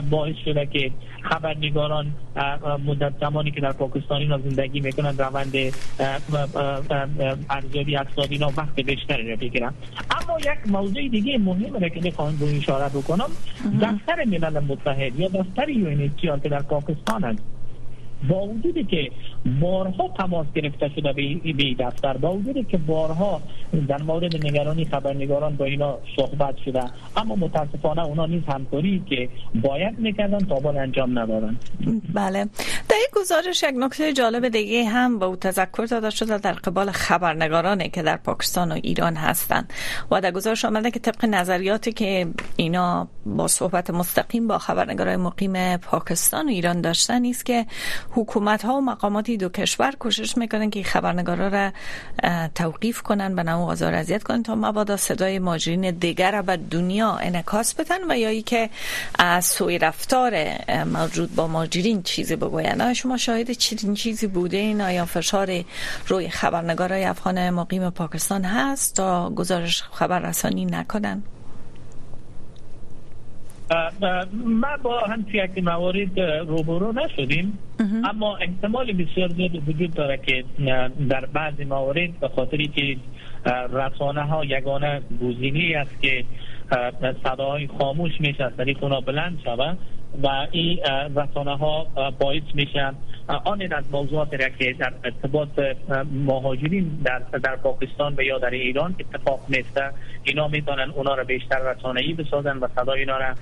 باعث 0.09 0.35
شده 0.45 0.65
که 0.65 0.91
خبرنگاران 1.21 2.05
مدت 2.85 3.13
زمانی 3.19 3.51
که 3.51 3.61
در 3.61 3.71
پاکستان 3.71 4.21
اینا 4.21 4.37
زندگی 4.37 4.79
می‌کنن 4.79 5.17
روند 5.17 5.55
ارزیابی 7.49 7.97
اقتصادی 7.97 8.33
اینا 8.33 8.51
وقت 8.57 8.75
بیشتری 8.75 9.31
رو 9.31 9.37
بگیرن. 9.37 9.73
اما 10.11 10.39
یک 10.39 10.71
موضوع 10.71 11.07
دیگه 11.07 11.37
مهمه 11.37 11.89
که 11.89 12.01
می‌خوام 12.01 12.35
به 12.35 12.57
اشاره 12.57 12.89
بکنم 12.89 13.29
دفتر 13.81 14.25
ملل 14.25 14.59
متحد 14.59 15.19
یا 15.19 15.27
دفتر 15.27 15.69
یو 15.69 16.07
که 16.17 16.49
در 16.49 16.61
پاکستان 16.61 17.23
هست. 17.23 17.43
با 18.29 18.47
وجودی 18.47 18.83
که 18.83 19.11
بارها 19.61 20.09
تماس 20.17 20.47
گرفته 20.55 20.89
شده 20.95 21.13
به 21.13 21.75
دفتر 21.79 22.17
با 22.17 22.33
وجودی 22.33 22.63
که 22.63 22.77
بارها 22.77 23.41
در 23.87 24.01
مورد 24.01 24.45
نگرانی 24.45 24.85
خبرنگاران 24.85 25.55
با 25.55 25.65
اینا 25.65 25.97
صحبت 26.15 26.57
شده 26.65 26.83
اما 27.17 27.35
متاسفانه 27.35 28.05
اونا 28.05 28.25
نیز 28.25 28.43
همکاری 28.47 29.03
که 29.09 29.29
باید 29.61 29.99
می‌کردن 29.99 30.39
تا 30.39 30.55
بال 30.55 30.77
انجام 30.77 31.19
ندادن. 31.19 31.57
بله. 32.13 32.45
در 32.89 32.95
یک 33.03 33.13
گزارش 33.15 33.63
یک 33.63 33.75
نکته 33.77 34.13
جالب 34.13 34.47
دیگه 34.47 34.85
هم 34.85 35.19
با 35.19 35.25
او 35.25 35.35
تذکر 35.35 35.85
داده 35.85 36.09
شده 36.09 36.37
در 36.37 36.51
قبال 36.51 36.91
خبرنگارانی 36.91 37.89
که 37.89 38.03
در 38.03 38.17
پاکستان 38.17 38.71
و 38.71 38.75
ایران 38.75 39.15
هستند. 39.15 39.73
و 40.11 40.21
در 40.21 40.31
گزارش 40.31 40.65
آمده 40.65 40.91
که 40.91 40.99
طبق 40.99 41.25
نظریاتی 41.25 41.91
که 41.91 42.27
اینا 42.55 43.07
با 43.25 43.47
صحبت 43.47 43.89
مستقیم 43.89 44.47
با 44.47 44.57
خبرنگارای 44.57 45.15
مقیم 45.15 45.77
پاکستان 45.77 46.45
و 46.45 46.49
ایران 46.49 46.81
داشتن 46.81 47.25
است 47.25 47.45
که 47.45 47.65
حکومت 48.15 48.65
ها 48.65 48.77
و 48.77 48.81
مقاماتی 48.81 49.37
دو 49.37 49.49
کشور 49.49 49.91
کوشش 49.91 50.37
می‌کنن 50.37 50.69
که 50.69 50.83
خبرنگارا 50.83 51.47
را 51.47 51.71
توقیف 52.55 53.01
کنن 53.01 53.35
به 53.35 53.43
نوع 53.43 53.71
آزار 53.71 53.93
اذیت 53.93 54.23
کنن 54.23 54.43
تا 54.43 54.55
مبادا 54.55 54.97
صدای 54.97 55.39
ماجرین 55.39 55.91
دیگر 55.91 56.31
را 56.31 56.41
به 56.41 56.57
دنیا 56.57 57.11
انعکاس 57.11 57.73
بدن 57.73 58.11
و 58.11 58.17
یا 58.17 58.41
که 58.41 58.69
از 59.19 59.45
سوی 59.45 59.77
رفتار 59.77 60.33
موجود 60.83 61.35
با 61.35 61.47
ماجرین 61.47 62.03
چیزی 62.03 62.35
بگوین. 62.35 62.81
آیا 62.81 62.93
شما 62.93 63.17
شاهد 63.17 63.51
چنین 63.51 63.93
چیزی 63.93 64.27
بوده 64.27 64.57
این 64.57 64.81
آیا 64.81 65.05
فشار 65.05 65.63
روی 66.07 66.29
خبرنگارای 66.29 67.03
افغان 67.03 67.49
مقیم 67.49 67.89
پاکستان 67.89 68.43
هست 68.43 68.95
تا 68.95 69.29
گزارش 69.29 69.83
خبر 69.83 70.19
رسانی 70.19 70.65
نکنن؟ 70.65 71.23
ما 74.33 74.77
با 74.83 74.99
هم 74.99 75.25
یک 75.33 75.63
موارد 75.63 76.19
روبرو 76.19 76.91
نشدیم. 76.91 77.59
اما 78.09 78.37
احتمال 78.37 78.93
بسیار 78.93 79.29
زیاد 79.29 79.69
وجود 79.69 79.93
داره 79.93 80.17
که 80.17 80.43
در 81.09 81.25
بعضی 81.25 81.63
موارد 81.63 82.19
به 82.19 82.27
خاطری 82.27 82.67
که 82.67 82.97
رسانه 83.73 84.21
ها 84.21 84.45
یگانه 84.45 85.01
گزینه 85.21 85.77
است 85.77 86.01
که 86.01 86.25
صداهای 87.23 87.67
خاموش 87.79 88.11
میشه 88.19 88.43
از 88.43 88.51
طریق 88.57 88.83
اونا 88.83 89.01
بلند 89.01 89.39
شود 89.43 89.77
و 90.23 90.47
این 90.51 90.79
رسانه 91.15 91.57
ها 91.57 91.87
باعث 92.19 92.43
میشن 92.53 92.93
آن 93.27 93.73
از 93.73 93.83
موضوعات 93.91 94.33
را 94.33 94.49
که 94.49 94.75
در 94.79 94.93
ارتباط 95.03 95.49
مهاجرین 96.11 97.01
در, 97.03 97.19
در 97.19 97.55
پاکستان 97.55 98.15
و 98.17 98.21
یا 98.21 98.37
در 98.37 98.49
ایران 98.49 98.95
اتفاق 98.99 99.39
میفته 99.47 99.91
اینا 100.23 100.47
می‌تونن 100.47 100.89
اونا 100.95 101.15
را 101.15 101.23
بیشتر 101.23 101.75
ای 101.97 102.13
بسازن 102.13 102.57
و 102.57 102.67
صدای 102.75 102.99
اینا 102.99 103.17
را 103.17 103.35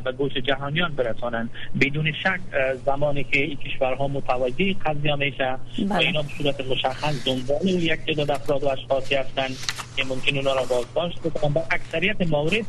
به 0.00 0.12
گوش 0.12 0.32
جهانیان 0.32 0.94
برسانن 0.94 1.50
بدون 1.80 2.12
شک 2.12 2.40
زمانی 2.86 3.24
که 3.24 3.38
این 3.38 3.56
کشورها 3.56 4.08
متوجه 4.08 4.74
قضیه 4.74 5.14
میشه 5.14 5.52
و 5.52 5.58
بله. 5.88 5.98
اینا 5.98 6.22
به 6.22 6.28
صورت 6.38 6.60
مشخص 6.60 7.26
دنبال 7.26 7.68
یک 7.68 8.00
تعداد 8.06 8.30
افراد 8.30 8.64
و 8.64 8.68
اشخاصی 8.68 9.14
هستند 9.14 9.56
که 9.96 10.04
ممکن 10.04 10.36
اونا 10.36 10.54
را 10.54 10.64
بازداشت 10.64 11.20
بکنن 11.20 11.52
با 11.52 11.62
اکثریت 11.70 12.32
مورد 12.32 12.64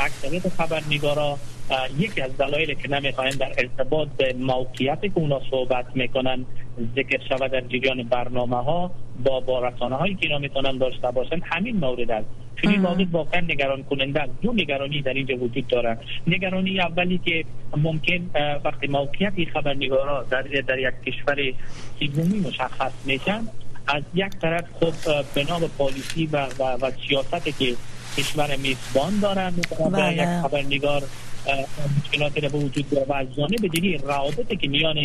اکثریت 0.00 0.48
خبرنگارا 0.48 1.38
یکی 1.98 2.20
از 2.20 2.36
دلایلی 2.36 2.74
که 2.74 2.88
نمی‌خواین 2.90 3.32
در 3.32 3.52
ارتباط 3.58 4.08
به 4.08 4.34
موقعیت 4.38 5.00
که 5.02 5.10
اونا 5.14 5.40
صحبت 5.50 5.86
می‌کنن 5.94 6.46
ذکر 6.96 7.20
شود 7.28 7.50
در 7.50 7.60
جریان 7.60 8.02
برنامه 8.02 8.56
ها 8.56 8.90
با 9.24 9.40
با 9.40 9.68
رسانه 9.68 9.96
هایی 9.96 10.14
که 10.14 10.26
اینا 10.26 10.38
می‌تونن 10.38 10.78
داشته 10.78 11.10
باشن 11.10 11.40
همین 11.44 11.76
مورد 11.76 12.10
است. 12.10 12.26
چون 12.62 12.72
این 12.72 12.80
مورد 12.80 13.14
واقعا 13.14 13.40
نگران 13.40 13.82
کننده 13.82 14.20
است. 14.20 14.32
دو 14.42 14.52
نگرانی 14.52 15.02
در 15.02 15.14
اینجا 15.14 15.36
وجود 15.36 15.66
داره. 15.66 15.98
نگرانی 16.26 16.80
اولی 16.80 17.20
که 17.24 17.44
ممکن 17.76 18.30
وقتی 18.64 18.86
موقعیت 18.86 19.32
خبرنگارا 19.52 20.22
در 20.22 20.42
در 20.42 20.78
یک 20.78 20.94
کشور 21.06 21.36
سیزمی 21.98 22.40
مشخص 22.40 22.92
میشن 23.04 23.40
از 23.86 24.02
یک 24.14 24.30
طرف 24.42 24.64
خب 24.80 24.92
به 25.34 25.44
نام 25.44 25.60
پالیسی 25.78 26.26
و, 26.26 26.46
و, 26.58 26.62
و 26.62 26.90
سیاستی 27.08 27.52
که 27.52 27.76
کشور 28.16 28.56
میزبان 28.56 29.20
دارن 29.22 29.52
بله. 29.92 30.12
یک 30.12 30.42
خبرنگار 30.42 31.02
مشکلاتی 31.98 32.40
را 32.40 32.48
به 32.48 32.58
وجود 32.58 32.90
داره 32.90 33.06
و 33.08 33.12
از 33.12 33.34
جانب 33.36 33.66
دیگه 33.72 33.96
روابطی 33.96 34.56
که 34.56 34.68
میان 34.68 34.96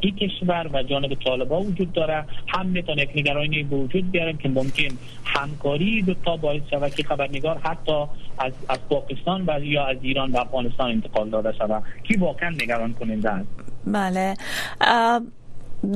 این 0.00 0.16
کشور 0.16 0.70
و 0.72 0.82
جانب 0.82 1.14
طالبا 1.14 1.60
وجود 1.60 1.92
داره. 1.92 2.24
هم 2.48 2.66
می‌تونه 2.66 3.08
نگرانی 3.16 3.62
به 3.62 3.76
وجود 3.76 4.10
بیارن 4.10 4.36
که 4.36 4.48
ممکن 4.48 4.88
همکاری 5.24 6.02
دو 6.02 6.14
تا 6.14 6.36
باعث 6.36 6.62
شود 6.70 6.94
که 6.94 7.02
خبرنگار 7.02 7.58
حتی 7.58 8.04
از, 8.38 8.52
از 8.68 8.78
پاکستان 8.90 9.44
و 9.46 9.64
یا 9.64 9.86
از 9.86 9.96
ایران 10.02 10.32
و 10.32 10.36
افغانستان 10.38 10.90
انتقال 10.90 11.30
داده 11.30 11.52
شود. 11.58 11.82
که 12.04 12.18
واقعا 12.18 12.50
نگران 12.50 12.94
کننده 12.94 13.30
است؟ 13.30 13.48
بله. 13.86 14.34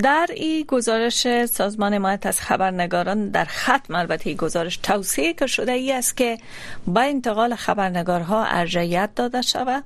در 0.03 0.27
این 0.35 0.64
گزارش 0.68 1.47
سازمان 1.47 1.95
حمایت 1.95 2.27
از 2.27 2.40
خبرنگاران 2.40 3.29
در 3.29 3.45
ختم 3.45 3.95
البته 3.95 4.31
این 4.31 4.37
گزارش 4.37 4.77
توصیه 4.77 5.33
که 5.33 5.47
شده 5.47 5.73
ای 5.73 5.92
است 5.92 6.16
که 6.16 6.38
با 6.87 7.01
انتقال 7.01 7.55
خبرنگارها 7.55 8.45
ارجعیت 8.45 9.11
داده 9.14 9.42
شود. 9.42 9.85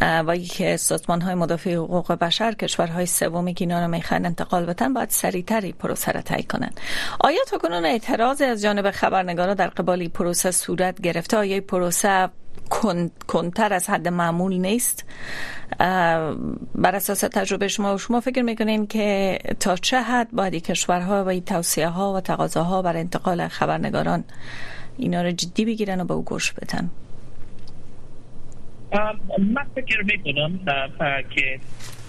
و 0.00 0.36
که 0.36 0.76
سازمان 0.76 1.20
های 1.20 1.34
مدافع 1.34 1.74
حقوق 1.74 2.12
بشر 2.12 2.52
کشورهای 2.52 3.06
سومی 3.06 3.54
که 3.54 3.64
اینا 3.64 3.80
رو 3.84 3.88
می‌خوان 3.88 4.26
انتقال 4.26 4.64
بدن 4.64 4.94
باید 4.94 5.10
سریعتری 5.10 5.72
پروسه 5.72 6.12
را 6.12 6.20
طی 6.20 6.42
کنن 6.42 6.70
آیا 7.20 7.40
تا 7.46 7.58
کنون 7.58 7.84
اعتراض 7.84 8.42
از 8.42 8.62
جانب 8.62 8.90
خبرنگارا 8.90 9.54
در 9.54 9.68
قبال 9.68 10.08
پروسه 10.08 10.50
صورت 10.50 11.00
گرفته؟ 11.00 11.36
آیا 11.36 11.60
پروسه 11.60 12.28
کنتر 13.26 13.72
از 13.72 13.90
حد 13.90 14.08
معمول 14.08 14.56
نیست. 14.56 15.04
بر 16.74 16.94
اساس 16.94 17.20
تجربه 17.20 17.68
شما 17.68 17.94
و 17.94 17.98
شما 17.98 18.20
فکر 18.20 18.42
می‌کنین 18.42 18.86
که 18.86 19.38
تا 19.60 19.76
چه 19.76 20.02
حد 20.02 20.30
باید 20.32 20.54
کشورها 20.54 21.24
و 21.24 21.28
این 21.28 21.44
توصیه 21.44 21.88
ها 21.88 22.12
و 22.12 22.20
تقاضاها 22.20 22.82
بر 22.82 22.96
انتقال 22.96 23.48
خبرنگاران 23.48 24.24
اینا 24.98 25.22
رو 25.22 25.30
جدی 25.30 25.64
بگیرن 25.64 26.00
و 26.00 26.04
به 26.04 26.14
او 26.14 26.22
گوش 26.24 26.52
بدن؟ 26.52 26.90
من 29.38 29.66
فکر 29.74 30.02
می‌کنم 30.02 30.58
که 31.30 31.60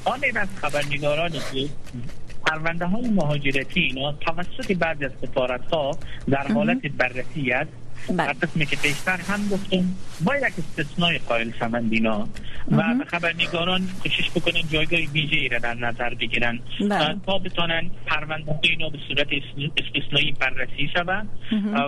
آن 0.06 0.19
از 0.36 0.47
خبرنگارانی 0.56 1.39
که 1.54 1.69
پرونده 2.45 2.86
های 2.86 3.10
مهاجرتی 3.10 3.80
اینا 3.80 4.12
توسط 4.12 4.71
بعضی 4.71 5.06
از 5.06 5.12
سفارت 5.21 5.65
ها 5.65 5.91
در 6.30 6.47
حالت 6.47 6.82
بررسی 6.97 7.52
است 7.52 7.81
قسمی 8.42 8.66
که 8.66 8.76
پیشتر 8.76 9.18
هم 9.18 9.50
گفتیم 9.52 9.98
با 10.26 10.36
یک 10.36 10.44
استثنای 10.44 11.18
قائل 11.18 11.52
شوند 11.60 11.94
اینا 11.94 12.28
و 12.72 12.84
خبرنگاران 13.08 13.90
کوشش 14.04 14.30
بکنن 14.30 14.62
جایگاه 14.72 15.00
ویژه 15.00 15.36
ای 15.36 15.50
را 15.50 15.60
در 15.60 15.74
نظر 15.74 16.14
بگیرن. 16.14 16.60
بله. 16.80 17.16
تا 17.26 17.38
بتانن 17.38 17.90
پرونده 18.06 18.60
اینا 18.62 18.90
به 18.90 18.98
صورت 19.08 19.28
استثنایی 19.78 20.32
بررسی 20.40 20.90
شوند 20.94 21.30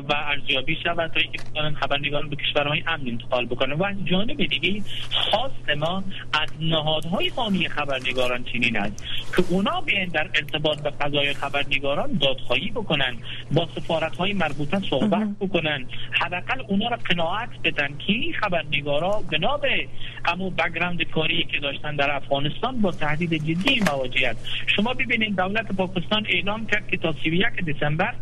و 0.09 0.13
ارزیابی 0.13 0.77
شوند 0.83 1.11
تا 1.11 1.19
اینکه 1.19 1.39
بتانن 1.51 1.73
خبرنگاران 1.73 2.29
به 2.29 2.35
کشورهای 2.35 2.83
امن 2.87 3.07
انتقال 3.07 3.45
بکنن. 3.45 3.73
و 3.73 3.83
از 3.83 3.95
جانب 4.05 4.37
دیگه 4.37 4.83
خواست 5.11 5.69
ما 5.77 6.03
از 6.33 6.49
نهادهای 6.59 7.29
حامی 7.29 7.69
خبرنگاران 7.69 8.43
چنین 8.43 8.77
است 8.77 9.03
که 9.35 9.43
اونا 9.49 9.81
بیان 9.81 10.07
در 10.07 10.29
ارتباط 10.35 10.81
به 10.81 10.89
قضای 10.89 11.33
خبرنگاران 11.33 12.13
دادخواهی 12.21 12.71
بکنن 12.71 13.15
با 13.51 13.67
سفارت 13.75 14.15
های 14.15 14.33
مربوطه 14.33 14.79
صحبت 14.89 15.27
بکنن. 15.39 15.85
حداقل 16.11 16.61
اونا 16.67 16.87
را 16.87 16.97
قناعت 17.09 17.49
بدن 17.63 17.87
که 17.87 18.13
این 18.13 18.33
خبرنگارا 18.33 19.23
بنا 19.31 19.57
به 19.57 19.87
امو 20.25 20.49
بگراند 20.49 21.03
کاری 21.03 21.43
که 21.43 21.59
داشتن 21.59 21.95
در 21.95 22.15
افغانستان 22.15 22.81
با 22.81 22.91
تهدید 22.91 23.33
جدی 23.33 23.79
مواجه 23.79 24.35
شما 24.67 24.93
ببینید 24.93 25.35
دولت 25.35 25.71
پاکستان 25.71 26.25
اعلام 26.29 26.65
کرد 26.65 26.87
که 26.87 26.97
تا 26.97 27.13
31 27.23 27.45
دسامبر 27.67 28.13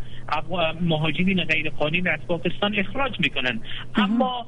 مهاجرین 0.82 1.44
غیر 1.44 1.70
قانونی 1.70 2.10
از 2.10 2.20
پاکستان 2.28 2.76
اخراج 2.76 3.20
می‌کنن. 3.20 3.62
اما 3.96 4.46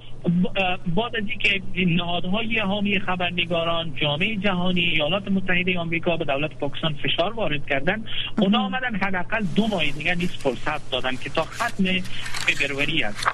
بعد 0.95 1.15
از 1.15 1.23
اینکه 1.27 1.61
نهادهای 1.75 2.59
حامی 2.59 2.99
خبرنگاران 2.99 3.95
جامعه 3.95 4.35
جهانی 4.35 4.81
ایالات 4.81 5.27
متحده 5.27 5.79
آمریکا 5.79 6.17
به 6.17 6.25
دولت 6.25 6.51
پاکستان 6.53 6.93
فشار 6.93 7.33
وارد 7.33 7.65
کردن 7.67 8.05
اونا 8.37 8.59
آمدن 8.59 8.95
حداقل 8.95 9.43
دو 9.55 9.67
ماه 9.67 9.91
دیگه 9.91 10.15
نیست 10.15 10.35
فرصت 10.35 10.91
دادن 10.91 11.15
که 11.15 11.29
تا 11.29 11.43
ختم 11.43 11.83
فبروری 12.33 13.03
است. 13.03 13.27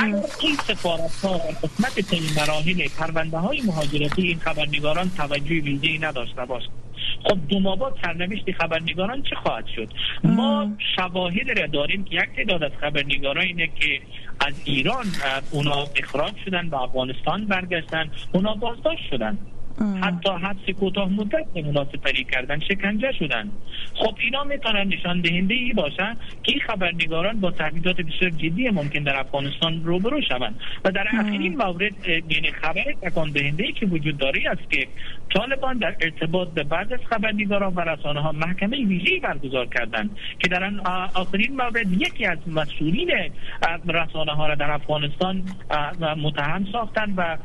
اگر 0.00 0.22
این 0.40 0.56
سفارت 0.56 1.24
ها 1.24 1.38
قسمت 1.62 2.38
مراحل 2.38 2.88
پرونده 2.98 3.38
های 3.38 3.60
مهاجرتی 3.60 4.22
این 4.22 4.38
خبرنگاران 4.38 5.10
توجه 5.16 5.60
ویژه‌ای 5.60 5.98
نداشته 5.98 6.44
باشند. 6.44 6.81
خب 7.24 7.38
دو 7.48 7.60
ماه 7.60 7.78
بعد 7.78 7.92
سرنوشت 8.02 8.52
خبرنگاران 8.52 9.22
چه 9.22 9.36
خواهد 9.36 9.66
شد؟ 9.76 9.88
ما 10.24 10.72
شواهد 10.96 11.58
را 11.58 11.66
داریم 11.66 12.04
که 12.04 12.16
یک 12.16 12.36
تعداد 12.36 12.62
از 12.62 12.72
خبرنگاران 12.80 13.44
اینه 13.44 13.66
که 13.66 14.00
از 14.40 14.54
ایران 14.64 15.06
اونا 15.50 15.86
اخراج 15.96 16.32
شدن 16.44 16.70
به 16.70 16.82
افغانستان 16.82 17.46
برگشتن 17.46 18.10
اونا 18.32 18.54
بازداشت 18.54 19.10
شدن. 19.10 19.38
حتی 20.02 20.30
حبس 20.30 20.76
کوتاه 20.80 21.08
مدت 21.08 21.46
اونا 21.52 21.84
سپری 21.84 22.24
کردن 22.24 22.60
شکنجه 22.60 23.12
شدن. 23.12 23.50
خب 23.94 24.14
اینا 24.20 24.44
می‌تونن 24.44 24.88
نشان 24.88 25.20
دهنده 25.20 25.54
ای 25.54 25.72
باشن 25.72 26.16
که 26.42 26.52
خبرنگاران 26.66 27.40
با 27.40 27.50
تهدیدات 27.50 27.96
بسیار 27.96 28.30
جدی 28.30 28.70
ممکن 28.70 29.02
در 29.02 29.20
افغانستان 29.20 29.84
روبرو 29.84 30.20
شوند. 30.20 30.60
و 30.84 30.90
در 30.90 31.06
اخرین 31.12 31.56
مورد 31.56 32.08
یعنی 32.08 32.50
خبر 32.50 32.84
تکان 33.02 33.30
دهنده 33.30 33.64
ای 33.64 33.72
که 33.72 33.86
وجود 33.86 34.18
داره 34.18 34.40
است 34.50 34.70
که 34.70 34.86
طالبان 35.34 35.78
در 35.78 35.96
ارتباط 36.00 36.48
به 36.48 36.62
بعد 36.62 36.92
از 36.92 37.00
خبرنگاران 37.10 37.74
و 37.74 37.80
رسانه 37.80 38.20
ها 38.20 38.32
محکمه 38.32 38.76
ویژه‌ای 38.76 39.20
برگزار 39.20 39.66
کردند 39.66 40.16
که 40.38 40.48
در 40.48 40.70
آخرین 41.14 41.56
مورد 41.56 41.92
یکی 41.92 42.26
از 42.26 42.38
مسئولین 42.46 43.10
رسانه 43.88 44.32
ها 44.32 44.46
را 44.46 44.54
در 44.54 44.70
افغانستان 44.70 45.42
متهم 46.00 46.66
ساختن 46.72 47.14
و 47.16 47.36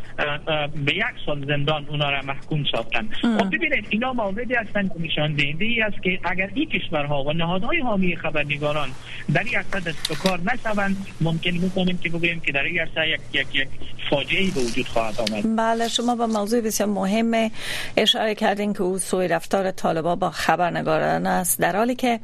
به 0.85 0.95
یک 0.95 1.03
سال 1.25 1.45
زندان 1.45 1.85
اونا 1.89 2.09
را 2.09 2.16
محکوم 2.21 2.63
ساختن. 2.71 3.10
خب 3.21 3.47
ببینید 3.47 3.86
اینا 3.89 4.13
موردی 4.13 4.53
هستند 4.53 4.93
که 4.93 5.01
نشان 5.01 5.34
دهنده 5.34 5.65
ای 5.65 5.82
است 5.82 6.03
که 6.03 6.19
اگر 6.23 6.49
این 6.53 6.69
کشورها 6.69 7.23
و 7.23 7.34
نهادهای 7.34 7.80
حامی 7.80 8.15
خبرنگاران 8.15 8.89
در 9.34 9.43
این 9.43 9.58
اصد 9.58 9.95
کار 10.23 10.39
نشوند 10.53 11.08
ممکن 11.21 11.51
می‌کنیم 11.51 11.97
که 11.97 12.10
بگوییم 12.10 12.39
که 12.39 12.51
در 12.51 12.63
این 12.63 12.75
یک 12.75 13.19
یک 13.34 13.56
یک 13.56 13.67
فاجعه 14.10 14.51
به 14.51 14.62
وجود 14.62 14.88
خواهد 14.88 15.19
آمد. 15.19 15.58
بله 15.58 15.88
شما 15.88 16.15
به 16.15 16.25
موضوع 16.25 16.62
بسیار 16.62 16.89
مهم 16.89 17.51
اشاره 17.97 18.36
کردین 18.36 18.73
که 18.73 18.82
او 18.82 18.99
سوی 18.99 19.27
رفتار 19.27 19.71
طالبا 19.71 20.15
با 20.15 20.30
خبرنگاران 20.30 21.27
است. 21.27 21.62
در 21.62 21.75
حالی 21.75 21.95
که 21.95 22.19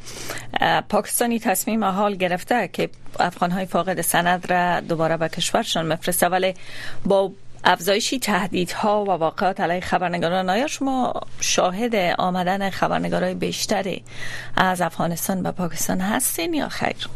پاکستانی 0.90 1.40
تصمیم 1.40 1.84
حال 1.84 2.16
گرفته 2.16 2.70
که 2.74 2.90
افغان 3.20 3.52
های 3.52 3.66
فاقد 3.66 4.02
سند 4.02 4.52
را 4.52 4.80
دوباره 4.80 5.18
به 5.18 5.30
کشورشان 5.30 5.88
مفرسته 5.88 6.28
ولی 6.28 6.54
با 7.06 7.32
افزایشی 7.64 8.20
تهدیدها 8.20 9.04
و 9.04 9.08
واقعات 9.08 9.60
علیه 9.60 9.80
خبرنگاران 9.80 10.50
آیا 10.50 10.68
شما 10.68 11.14
شاهد 11.40 11.96
آمدن 12.18 12.70
خبرنگارای 12.70 13.34
بیشتری 13.34 14.04
از 14.58 14.82
افغانستان 14.82 15.44
به 15.44 15.52
پاکستان 15.52 16.00
هستین 16.00 16.54
یا 16.54 16.70
خیر؟ 16.70 17.08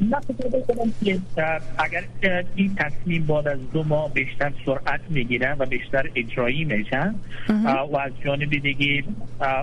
نه 0.00 0.16
که 1.04 1.60
اگر 1.78 2.04
این 2.54 2.74
تصمیم 2.74 3.26
بعد 3.26 3.48
از 3.48 3.58
دو 3.72 3.82
ماه 3.82 4.12
بیشتر 4.12 4.52
سرعت 4.66 5.00
می‌گیره 5.08 5.54
و 5.54 5.66
بیشتر 5.66 6.10
اجرایی 6.14 6.64
میشن 6.64 7.14
و 7.92 7.96
از 7.96 8.12
جانب 8.24 8.50
دیگه 8.50 9.04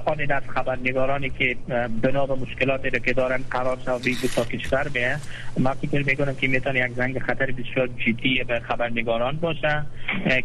آن 0.06 0.32
از 0.32 0.44
خبرنگارانی 0.48 1.30
که 1.30 1.56
بنا 2.02 2.26
به 2.26 2.36
مشکلاتی 2.36 2.90
که 3.00 3.14
دارن 3.14 3.40
قرار 3.52 3.78
شد 3.86 4.28
تا 4.36 4.46
کشور 4.46 4.88
به 4.94 5.18
ما 5.60 5.74
فکر 5.74 6.04
می‌کنم 6.06 6.36
که 6.36 6.48
می‌تونه 6.48 6.80
یک 6.80 6.92
زنگ 6.94 7.20
خطر 7.20 7.46
بسیار 7.46 7.88
جدی 7.88 8.44
به 8.44 8.60
خبرنگاران 8.60 9.38
باشه 9.38 9.86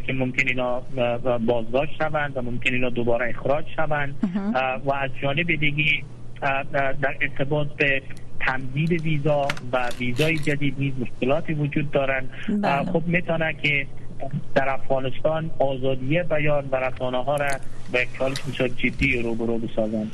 که 0.07 0.13
ممکن 0.13 0.49
اینا 0.49 0.83
بازداشت 1.39 1.93
شوند 1.99 2.37
و 2.37 2.43
ممکن 2.43 2.75
اینا 2.75 2.89
دوباره 2.89 3.29
اخراج 3.29 3.65
شوند. 3.77 4.15
و 4.85 4.93
از 4.93 5.11
جانب 5.23 5.47
دیگه 5.47 6.03
در 6.73 7.17
ارتباط 7.21 7.69
به 7.69 8.03
تمدید 8.41 8.93
ویزا 8.93 9.49
و 9.73 9.89
ویزای 9.99 10.39
جدید 10.39 10.75
نیز 10.79 10.93
مشکلاتی 10.99 11.55
وجود 11.55 11.91
دارن 11.91 12.29
بله. 12.49 12.93
خب 12.93 13.03
می‌تونه 13.07 13.55
که 13.63 13.87
در 14.55 14.69
افغانستان 14.69 15.51
آزادی 15.59 16.23
بیان 16.23 16.69
و 16.73 16.77
رسانه 16.77 17.25
ها 17.25 17.37
را 17.37 17.51
به 17.93 18.07
کالش 18.19 18.41
بسیار 18.41 18.69
جدی 18.69 19.23
روبرو 19.23 19.59
بسازند 19.59 20.13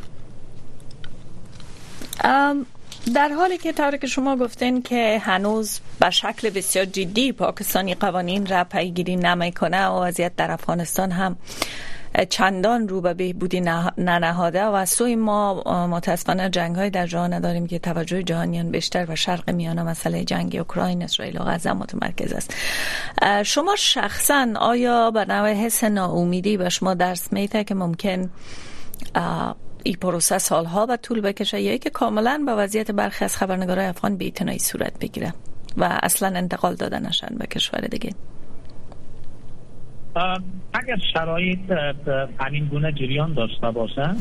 در 3.15 3.29
حالی 3.29 3.59
که 3.59 3.73
طوری 3.73 3.99
که 3.99 4.07
شما 4.07 4.37
گفتین 4.37 4.83
که 4.83 5.19
هنوز 5.23 5.81
به 6.01 6.11
شکل 6.11 6.51
بسیار 6.51 6.85
جدی 6.85 7.33
پاکستانی 7.33 7.95
قوانین 7.95 8.47
را 8.47 8.65
پیگیری 8.65 9.17
نمی‌کنه 9.17 9.87
و 9.87 10.05
وضعیت 10.05 10.37
در 10.37 10.51
افغانستان 10.51 11.11
هم 11.11 11.37
چندان 12.29 12.89
رو 12.89 13.01
به 13.01 13.15
بهبودی 13.15 13.61
ننهاده 13.99 14.65
و 14.65 14.85
سوی 14.85 15.17
ما 15.17 15.63
متاسفانه 15.87 16.51
جنگ 16.51 16.77
های 16.77 16.91
در 16.91 17.07
جهان 17.07 17.33
نداریم 17.33 17.67
که 17.67 17.79
توجه 17.79 18.23
جهانیان 18.23 18.71
بیشتر 18.71 19.07
و 19.09 19.17
شرق 19.17 19.51
میانه 19.51 19.83
مسئله 19.83 20.25
جنگ 20.25 20.57
اوکراین 20.57 21.03
اسرائیل 21.03 21.41
و 21.41 21.45
غزه 21.45 21.73
متمرکز 21.73 22.33
است. 22.33 22.55
شما 23.43 23.77
شخصا 23.77 24.49
آیا 24.57 25.11
به 25.11 25.25
نوع 25.25 25.53
حس 25.53 25.85
ناامیدی 25.85 26.57
به 26.57 26.69
شما 26.69 26.95
درس 26.95 27.33
میته 27.33 27.65
که 27.65 27.75
ممکن 27.75 28.31
این 29.83 29.97
پروسه 30.01 30.39
سالها 30.39 30.87
و 30.89 30.97
طول 30.97 31.21
بکشه 31.21 31.61
یا 31.61 31.77
که 31.77 31.91
کاملا 31.91 32.43
به 32.47 32.53
وضعیت 32.53 32.91
برخی 32.91 33.25
از 33.25 33.37
خبرنگارای 33.37 33.87
افغان 33.87 34.17
بیتنایی 34.17 34.59
صورت 34.59 34.99
بگیره 34.99 35.35
و 35.77 35.99
اصلا 36.03 36.29
انتقال 36.29 36.75
داده 36.75 36.99
نشن 36.99 37.35
به 37.39 37.47
کشور 37.47 37.81
دیگه؟ 37.81 38.11
اگر 40.73 40.99
شرایط 41.13 41.71
همین 42.41 42.65
گونه 42.65 42.93
جریان 42.93 43.33
داشته 43.33 43.71
باشن 43.71 44.17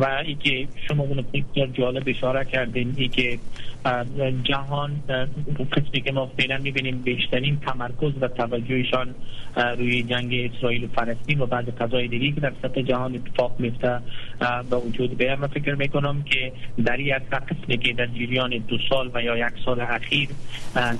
و 0.00 0.22
ای 0.26 0.34
که 0.34 0.68
شما 0.88 1.02
اون 1.02 1.24
جالب 1.72 2.02
اشاره 2.06 2.44
کردین 2.44 2.94
ای 2.96 3.08
که 3.08 3.38
جهان 4.42 5.02
قسمی 5.72 6.00
که 6.00 6.12
ما 6.12 6.26
فعلا 6.38 6.58
می‌بینیم 6.58 6.98
بیشترین 6.98 7.60
تمرکز 7.60 8.12
و 8.20 8.28
توجهشان 8.28 9.14
روی 9.78 10.02
جنگ 10.02 10.50
اسرائیل 10.54 10.84
و 10.84 10.86
فلسطین 10.88 11.40
و 11.40 11.46
بعض 11.46 11.64
قضای 11.64 12.08
دیگه 12.08 12.32
که 12.32 12.40
در 12.40 12.52
سطح 12.62 12.82
جهان 12.82 13.14
اتفاق 13.14 13.56
میفته 13.58 14.00
به 14.70 14.76
وجود 14.76 15.16
بیاد 15.18 15.38
من 15.38 15.46
فکر 15.46 15.74
می‌کنم 15.74 16.22
که 16.22 16.52
در 16.84 16.96
این 16.96 17.18
قسمی 17.18 17.78
که 17.78 17.92
در 17.92 18.06
جریان 18.06 18.50
دو 18.50 18.78
سال 18.88 19.10
و 19.14 19.22
یا 19.22 19.36
یک 19.36 19.54
سال 19.64 19.80
اخیر 19.80 20.28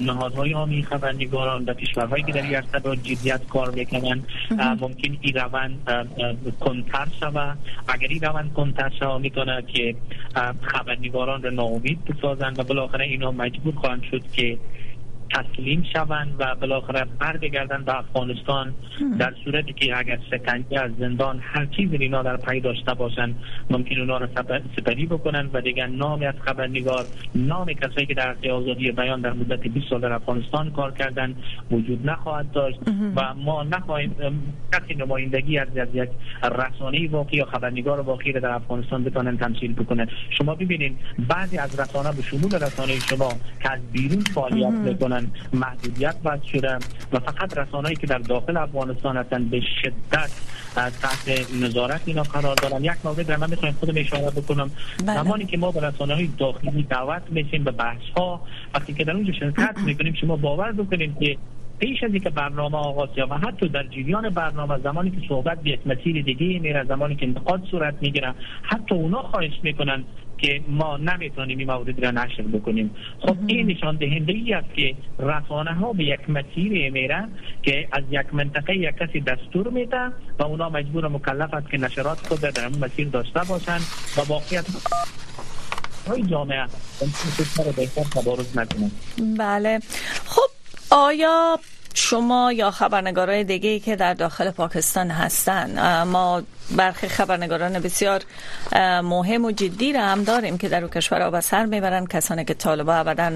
نهادهای 0.00 0.52
عامی 0.52 0.82
خبرنگاران 0.82 1.64
در 1.64 1.74
کشورهایی 1.74 2.22
که 2.22 2.32
در 2.32 2.42
این 2.42 3.02
جدیت 3.02 3.46
کار 3.46 3.70
می‌کنن 3.70 4.23
ممکن 4.50 5.18
این 5.20 5.34
روند 5.34 5.88
کنتر 6.60 7.06
شود. 7.20 7.58
اگر 7.88 8.08
این 8.08 8.20
روند 8.20 8.52
کنتر 8.52 8.92
شود 9.00 9.20
می‌تونه 9.20 9.62
که 9.62 9.96
خبرنگاران 10.62 11.42
را 11.42 11.50
ناامید 11.50 12.04
بسازند 12.04 12.58
و 12.58 12.62
بالاخره 12.62 13.04
اینا 13.04 13.30
مجبور 13.30 13.74
خواهند 13.74 14.02
شد 14.10 14.22
که 14.32 14.58
تسلیم 15.34 15.84
شوند 15.92 16.34
و 16.38 16.54
بالاخره 16.54 17.06
برگردن 17.18 17.84
به 17.84 17.98
افغانستان 17.98 18.74
در 19.18 19.34
صورتی 19.44 19.72
که 19.72 19.98
اگر 19.98 20.18
شکنجه 20.30 20.80
از 20.80 20.90
زندان 20.98 21.40
هر 21.42 21.66
چیزی 21.66 21.96
اینا 21.96 22.22
در 22.22 22.36
پی 22.36 22.60
داشته 22.60 22.94
باشند 22.94 23.34
ممکن 23.70 24.00
اونا 24.00 24.18
را 24.18 24.28
سپری 24.76 25.06
بکنن 25.06 25.50
و 25.52 25.60
دیگر 25.60 25.86
نام 25.86 26.22
از 26.22 26.34
خبرنگار 26.40 27.04
نام 27.34 27.72
کسایی 27.72 28.06
که 28.06 28.14
در 28.14 28.36
آزادی 28.52 28.92
بیان 28.92 29.20
در 29.20 29.32
مدت 29.32 29.60
20 29.60 29.90
سال 29.90 30.00
در 30.00 30.12
افغانستان 30.12 30.70
کار 30.70 30.92
کردن 30.92 31.34
وجود 31.70 32.10
نخواهد 32.10 32.52
داشت 32.52 32.78
و 33.16 33.34
ما 33.34 33.62
نخواهیم 33.62 34.14
کسی 34.72 34.94
نمایندگی 34.94 35.58
از 35.58 35.68
یک 35.94 36.08
رسانه 36.42 37.08
واقعی 37.08 37.38
یا 37.38 37.44
خبرنگار 37.44 38.00
واقعی 38.00 38.32
را 38.32 38.40
در 38.40 38.50
افغانستان 38.50 39.04
بتونن 39.04 39.36
تمثیل 39.36 39.72
بکنن 39.72 40.08
شما 40.30 40.54
ببینید 40.54 40.96
بعضی 41.28 41.58
از 41.58 41.80
رسانه 41.80 42.12
به 42.12 42.22
شمول 42.22 42.54
رسانه 42.54 42.98
شما 42.98 43.28
که 43.62 43.72
از 43.72 43.80
بیرون 43.92 44.20
فعالیت 44.20 44.72
می‌کنن 44.72 45.23
محدودیت 45.52 46.16
وضع 46.24 46.46
شده. 46.52 46.78
و 47.12 47.18
فقط 47.18 47.58
رسانه‌ای 47.58 47.96
که 47.96 48.06
در 48.06 48.18
داخل 48.18 48.56
افغانستان 48.56 49.16
هستند 49.16 49.50
به 49.50 49.60
شدت 49.82 50.30
تحت 50.74 51.52
نظارت 51.62 52.00
اینا 52.06 52.22
قرار 52.22 52.54
دارن. 52.54 52.84
یک 52.84 52.92
مورد 53.04 53.26
در 53.26 53.36
من 53.36 53.50
می‌خوایم 53.50 53.74
خودم 53.80 53.94
اشاره 53.96 54.30
بکنم. 54.30 54.70
بله. 55.06 55.22
زمانی 55.22 55.44
که 55.44 55.56
ما 55.56 55.70
به 55.70 55.80
رسانه 55.80 56.14
های 56.14 56.28
داخلی 56.38 56.82
دعوت 56.82 57.22
میشیم 57.30 57.64
به 57.64 57.70
بحث 57.70 58.02
ها 58.16 58.40
وقتی 58.74 58.94
که 58.94 59.04
در 59.04 59.12
اونجا 59.12 59.32
شرکت 59.32 59.74
می‌کنیم 59.78 60.14
شما 60.14 60.36
باور 60.36 60.72
بکنیم 60.72 61.16
که 61.20 61.36
پیش 61.78 62.02
از 62.02 62.10
اینکه 62.10 62.30
برنامه 62.30 62.78
آغاز 62.78 63.08
یا 63.16 63.26
و 63.30 63.34
حتی 63.34 63.68
در 63.68 63.82
جریان 63.82 64.30
برنامه 64.30 64.78
زمانی 64.78 65.10
که 65.10 65.16
صحبت 65.28 65.62
به 65.62 65.70
یک 65.70 65.80
مسیر 65.86 66.22
دیگه 66.22 66.58
میره 66.58 66.84
زمانی 66.84 67.16
که 67.16 67.26
انتقاد 67.26 67.64
صورت 67.70 67.94
می‌گیره 68.00 68.34
حتی 68.62 68.94
اونا 68.94 69.22
خواهش 69.22 69.52
می‌کنن 69.62 70.04
که 70.38 70.60
ما 70.68 70.96
نمی‌تونیم 70.96 71.58
این 71.58 71.70
مورد 71.70 72.04
را 72.04 72.10
نشر 72.10 72.42
بکنیم. 72.42 72.90
خب 73.20 73.36
این 73.46 73.66
نشان 73.66 73.96
دهنده 73.96 74.32
ای 74.32 74.54
است 74.54 74.74
که 74.74 74.94
رسانه 75.18 75.74
ها 75.74 75.92
به 75.92 76.04
یک 76.04 76.30
مسیر 76.30 76.90
میره 76.90 77.28
که 77.62 77.88
از 77.92 78.02
یک 78.10 78.34
منطقه 78.34 78.76
یک 78.76 78.96
کسی 78.96 79.20
دستور 79.20 79.68
میده 79.68 80.06
و 80.38 80.42
اونا 80.42 80.68
مجبور 80.68 81.08
مکلف 81.08 81.54
است 81.54 81.70
که 81.70 81.78
نشرات 81.78 82.26
خود 82.26 82.40
در 82.40 82.66
اون 82.66 82.78
مسیر 82.84 83.08
داشته 83.08 83.40
باشند 83.48 83.80
و 84.16 84.20
واقعیت 84.28 84.64
های 86.08 86.22
جامعه. 86.22 86.66
بهتر 87.76 88.20
تبارز 88.20 88.58
نکنند 88.58 88.92
بله. 89.38 89.78
خب 90.24 90.63
آیا 90.90 91.58
شما 91.94 92.52
یا 92.52 92.70
خبرنگارای 92.70 93.44
دیگه 93.44 93.70
ای 93.70 93.80
که 93.80 93.96
در 93.96 94.14
داخل 94.14 94.50
پاکستان 94.50 95.10
هستن 95.10 96.02
ما 96.02 96.42
برخی 96.76 97.08
خبرنگاران 97.08 97.78
بسیار 97.78 98.22
مهم 99.02 99.44
و 99.44 99.50
جدی 99.50 99.92
را 99.92 100.00
هم 100.00 100.24
داریم 100.24 100.58
که 100.58 100.68
در 100.68 100.84
او 100.84 100.90
کشور 100.90 101.30
به 101.30 101.40
سر 101.40 101.64
می‌برن 101.64 102.06
کسانی 102.06 102.44
که 102.44 102.54
طالبا 102.54 102.94
ابدا 102.94 103.32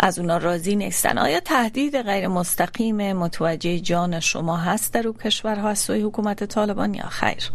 از 0.00 0.18
اونا 0.18 0.36
راضی 0.36 0.76
نیستن. 0.76 1.18
آیا 1.18 1.40
تهدید 1.40 2.02
غیر 2.02 2.28
مستقیم 2.28 3.12
متوجه 3.12 3.80
جان 3.80 4.20
شما 4.20 4.56
هست 4.56 4.92
در 4.94 5.08
او 5.08 5.14
کشورها؟ 5.14 5.68
از 5.68 5.78
سوی 5.78 6.00
حکومت 6.00 6.44
طالبان 6.44 6.94
یا 6.94 7.08
خیر؟ 7.08 7.50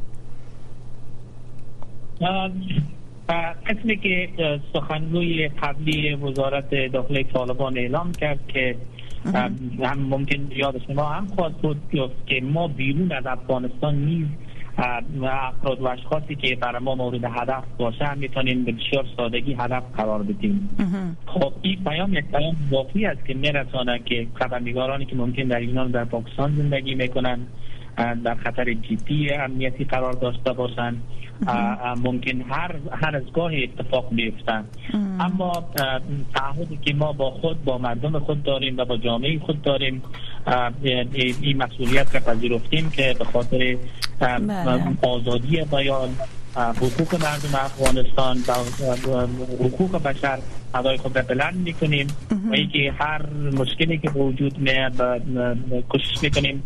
قسمی 3.29 3.97
که 3.97 4.29
سخنگوی 4.73 5.47
قبلی 5.47 6.15
وزارت 6.15 6.91
داخلی 6.93 7.23
طالبان 7.23 7.77
اعلام 7.77 8.11
کرد 8.11 8.39
که 8.47 8.75
هم 9.83 9.99
ممکن 9.99 10.47
یاد 10.55 10.81
شما 10.87 11.03
هم 11.03 11.27
خواهد 11.27 11.57
بود 11.57 11.81
که 12.27 12.41
ما 12.41 12.67
بیرون 12.67 13.11
از 13.11 13.25
افغانستان 13.25 13.95
نیز 13.95 14.27
افراد 15.23 15.81
و 15.81 15.87
اشخاصی 15.87 16.35
که 16.35 16.55
برای 16.55 16.83
ما 16.83 16.95
مورد 16.95 17.23
هدف 17.23 17.63
باشه 17.77 18.13
می‌تونیم 18.13 18.65
به 18.65 18.71
بسیار 18.71 19.05
سادگی 19.17 19.53
هدف 19.53 19.83
قرار 19.97 20.23
بدیم. 20.23 20.69
خب 21.25 21.53
این 21.61 21.83
پیام 21.83 22.13
یک 22.13 22.25
پیام 22.25 22.55
واقعی 22.71 23.05
است 23.05 23.25
که 23.25 23.33
میرسانه 23.33 23.99
که 24.05 24.27
خبرنگارانی 24.33 25.05
که 25.05 25.15
ممکن 25.15 25.43
در 25.43 25.59
ایران 25.59 25.91
در 25.91 26.05
پاکستان 26.05 26.55
زندگی 26.55 26.95
می‌کنن 26.95 27.39
در 27.97 28.35
خطر 28.35 28.73
جدی 28.73 29.29
امنیتی 29.29 29.83
قرار 29.83 30.13
داشته 30.13 30.53
باشند 30.53 31.01
ممکن 32.03 32.41
هر 32.41 32.75
هر 32.91 33.15
از 33.15 33.23
گاه 33.33 33.51
اتفاق 33.53 34.09
بیفتن. 34.11 34.65
اما 35.19 35.63
تعهدی 36.35 36.79
که 36.81 36.93
ما 36.93 37.13
با 37.13 37.31
خود 37.31 37.63
با 37.63 37.77
مردم 37.77 38.19
خود 38.19 38.43
داریم 38.43 38.77
و 38.77 38.85
با 38.85 38.97
جامعه 38.97 39.39
خود 39.39 39.61
داریم 39.61 40.01
این 41.41 41.57
مسئولیت 41.57 42.15
را 42.15 42.21
پذیرفتیم 42.21 42.89
که 42.89 43.15
به 43.19 43.25
خاطر 43.25 43.77
بله. 44.19 44.81
آزادی 45.01 45.61
بیان 45.71 46.09
حقوق 46.55 47.13
مردم 47.13 47.55
افغانستان 47.55 48.37
و 48.47 49.27
حقوق 49.65 50.03
بشر 50.03 50.39
ادای 50.75 50.97
خود 50.97 51.17
را 51.17 51.23
بلند 51.23 51.55
می‌کنیم. 51.55 52.07
و 52.51 52.53
اینکه 52.53 52.93
هر 52.99 53.25
مشکلی 53.57 53.97
که 53.97 54.09
وجود 54.09 54.57
میاد 54.59 55.21
کوشش 55.89 56.23
می‌کنیم 56.23 56.63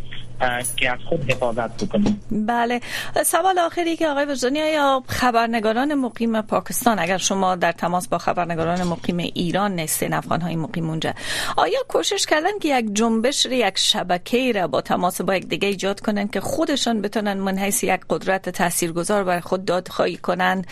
که 0.77 0.91
از 0.91 0.99
خود 1.09 1.31
حفاظت 1.31 1.83
بکنیم. 1.83 2.21
بله. 2.31 2.81
سوال 3.25 3.59
آخری 3.59 3.95
که 3.95 4.07
آقای 4.07 4.25
وجدانی 4.25 4.59
یا 4.59 5.03
خبرنگاران 5.07 5.93
مقیم 5.93 6.41
پاکستان 6.41 6.99
اگر 6.99 7.17
شما 7.17 7.55
در 7.55 7.71
تماس 7.71 8.07
با 8.07 8.17
خبرنگاران 8.17 8.83
مقیم 8.83 9.17
ایران 9.17 9.75
نیستین 9.75 10.13
افغان 10.13 10.41
های 10.41 10.55
مقیم 10.55 10.89
اونجا 10.89 11.13
آیا 11.57 11.79
کوشش 11.87 12.25
کردن 12.25 12.59
که 12.61 12.79
یک 12.79 12.85
جنبش 12.93 13.45
یک 13.45 13.77
شبکه 13.77 14.51
را 14.51 14.67
با 14.67 14.81
تماس 14.81 15.21
با 15.21 15.35
یک 15.35 15.47
دیگه 15.47 15.67
ایجاد 15.67 15.99
کنن 15.99 16.27
که 16.27 16.41
خودشان 16.41 17.01
بتونن 17.01 17.33
من 17.33 17.57
حیث 17.57 17.83
یک 17.83 18.01
قدرت 18.09 18.49
تاثیرگذار 18.49 19.23
بر 19.23 19.39
خود 19.39 19.65
دادخواهی 19.65 20.17
کنن 20.17 20.65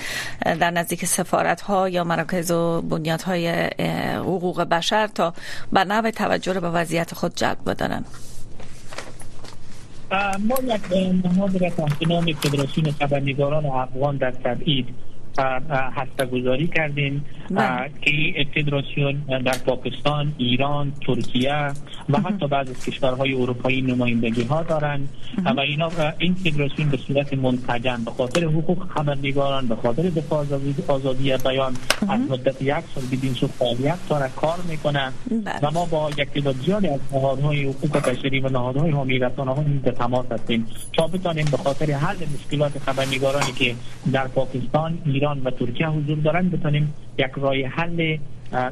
در 0.45 0.71
نزدیک 0.71 1.05
سفارت 1.05 1.61
ها 1.61 1.89
یا 1.89 2.03
مراکز 2.03 2.51
و 2.51 2.83
های 3.25 3.49
حقوق 4.15 4.61
بشر 4.61 5.07
تا 5.07 5.33
به 5.73 5.83
نوع 5.83 6.11
توجه 6.11 6.53
رو 6.53 6.61
به 6.61 6.69
وضعیت 6.69 7.13
خود 7.13 7.35
جلب 7.35 7.57
بدارن 7.65 8.05
ما 10.39 10.55
یک 10.63 10.81
نهاد 11.25 11.63
را 11.63 11.69
تحت 11.69 12.07
نام 12.07 12.33
فدراسیون 12.33 12.91
خبرنگاران 12.91 13.65
افغان 13.65 14.17
در 14.17 14.31
تبعید 14.31 14.87
هسته 15.71 16.25
گذاری 16.25 16.67
کردیم 16.67 17.25
بله. 17.51 17.89
که 18.01 18.45
فدراسیون 18.55 19.13
در 19.45 19.57
پاکستان 19.65 20.33
ایران 20.37 20.93
ترکیه 21.05 21.71
و 22.09 22.17
حتی 22.17 22.47
بعض 22.47 22.69
از 22.69 22.85
کشورهای 22.85 23.33
اروپایی 23.33 23.81
نمایندگی 23.81 24.43
ها 24.43 24.63
دارند 24.63 25.09
و 25.55 25.59
اینا 25.59 25.89
این 26.17 26.33
فدراسیون 26.33 26.89
به 26.89 26.97
صورت 26.97 27.33
منتجم 27.33 28.01
به 28.05 28.11
خاطر 28.11 28.43
حقوق 28.43 28.87
خبرنگاران 28.89 29.67
به 29.67 29.75
خاطر 29.75 30.03
دفاع 30.03 30.45
آزادی 30.87 31.37
بیان 31.37 31.73
از 32.09 32.19
مدت 32.29 32.61
یک 32.61 32.73
سال 32.95 33.03
بدین 33.11 33.33
سو 33.33 33.47
فعالیت 33.47 33.97
داره 34.09 34.29
کار 34.35 34.59
می‌کنن 34.69 35.13
بله. 35.31 35.59
و 35.63 35.71
ما 35.71 35.85
با 35.85 36.09
یک 36.17 36.29
تعداد 36.29 36.55
زیادی 36.65 36.87
از 36.87 36.99
نهادهای 37.13 37.63
حقوق 37.63 37.97
بشری 38.09 38.39
و 38.39 38.49
نهادهای 38.49 38.91
حامی 38.91 39.19
رسانه 39.19 39.53
ها 39.53 39.63
به 39.83 39.91
تماس 39.91 40.25
هستیم 40.31 40.67
تا 40.93 41.07
بتانیم 41.07 41.45
به 41.51 41.57
خاطر 41.57 41.91
حل 41.91 42.15
مشکلات 42.33 42.79
خبرنگارانی 42.79 43.51
که 43.51 43.75
در 44.13 44.27
پاکستان 44.27 44.97
ایران 45.05 45.28
و 45.37 45.51
ترکیه 45.51 45.87
حضور 45.87 46.17
دارن 46.17 46.49
بتانیم 46.49 46.93
یک 47.17 47.31
راه 47.37 47.55
حل 47.55 48.17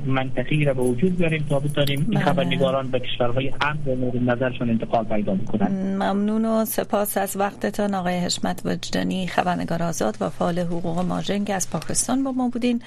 منطقی 0.06 0.66
را 0.66 0.74
به 0.74 0.82
وجود 0.82 1.18
بیاریم 1.18 1.46
تا 1.50 1.60
بتانیم 1.60 2.00
این 2.00 2.20
بله. 2.20 2.20
خبرنگاران 2.20 2.88
به 2.88 3.00
کشورهای 3.00 3.54
هم 3.62 3.78
به 3.86 3.96
مورد 3.96 4.30
نظرشون 4.30 4.70
انتقال 4.70 5.06
پیدا 5.06 5.36
بکنن 5.36 5.96
ممنون 5.96 6.46
و 6.46 6.66
سپاس 6.66 7.18
از 7.18 7.38
وقتتان. 7.38 7.94
آقای 7.94 8.20
حشمت 8.20 8.62
وجدانی 8.66 9.28
خبرنگار 9.28 9.84
آزاد 9.84 10.18
و 10.22 10.30
فعال 10.30 10.60
حقوق 10.60 11.00
ماجنگ 11.00 11.52
از 11.52 11.70
پاکستان 11.70 12.24
با 12.24 12.32
ما 12.32 12.50
بودین. 12.50 12.82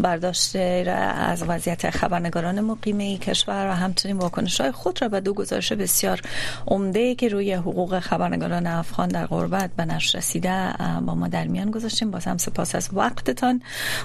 برداشت 0.00 0.56
از 0.56 1.44
وضعیت 1.48 1.90
خبرنگاران 1.90 2.60
مقیم 2.60 3.18
کشور 3.18 3.68
و 3.68 3.72
همچنین 3.72 4.18
واکنش 4.18 4.60
های 4.60 4.70
خود 4.70 5.02
را 5.02 5.08
به 5.08 5.20
دو 5.20 5.34
گزارش 5.34 5.72
بسیار 5.72 6.20
عمده 6.66 7.14
که 7.14 7.28
روی 7.28 7.52
حقوق 7.52 7.98
خبرنگاران 7.98 8.66
افغان 8.66 9.08
در 9.08 9.26
غربت 9.26 9.70
به 9.76 9.84
نشر 9.84 10.18
رسیده 10.18 10.72
با 11.06 11.14
ما 11.14 11.28
در 11.28 11.46
میان 11.46 11.70
گذاشتیم. 11.70 12.10
باز 12.10 12.24
هم 12.24 12.36
سپاس 12.36 12.74
از 12.74 12.90
وقتتان 12.92 13.62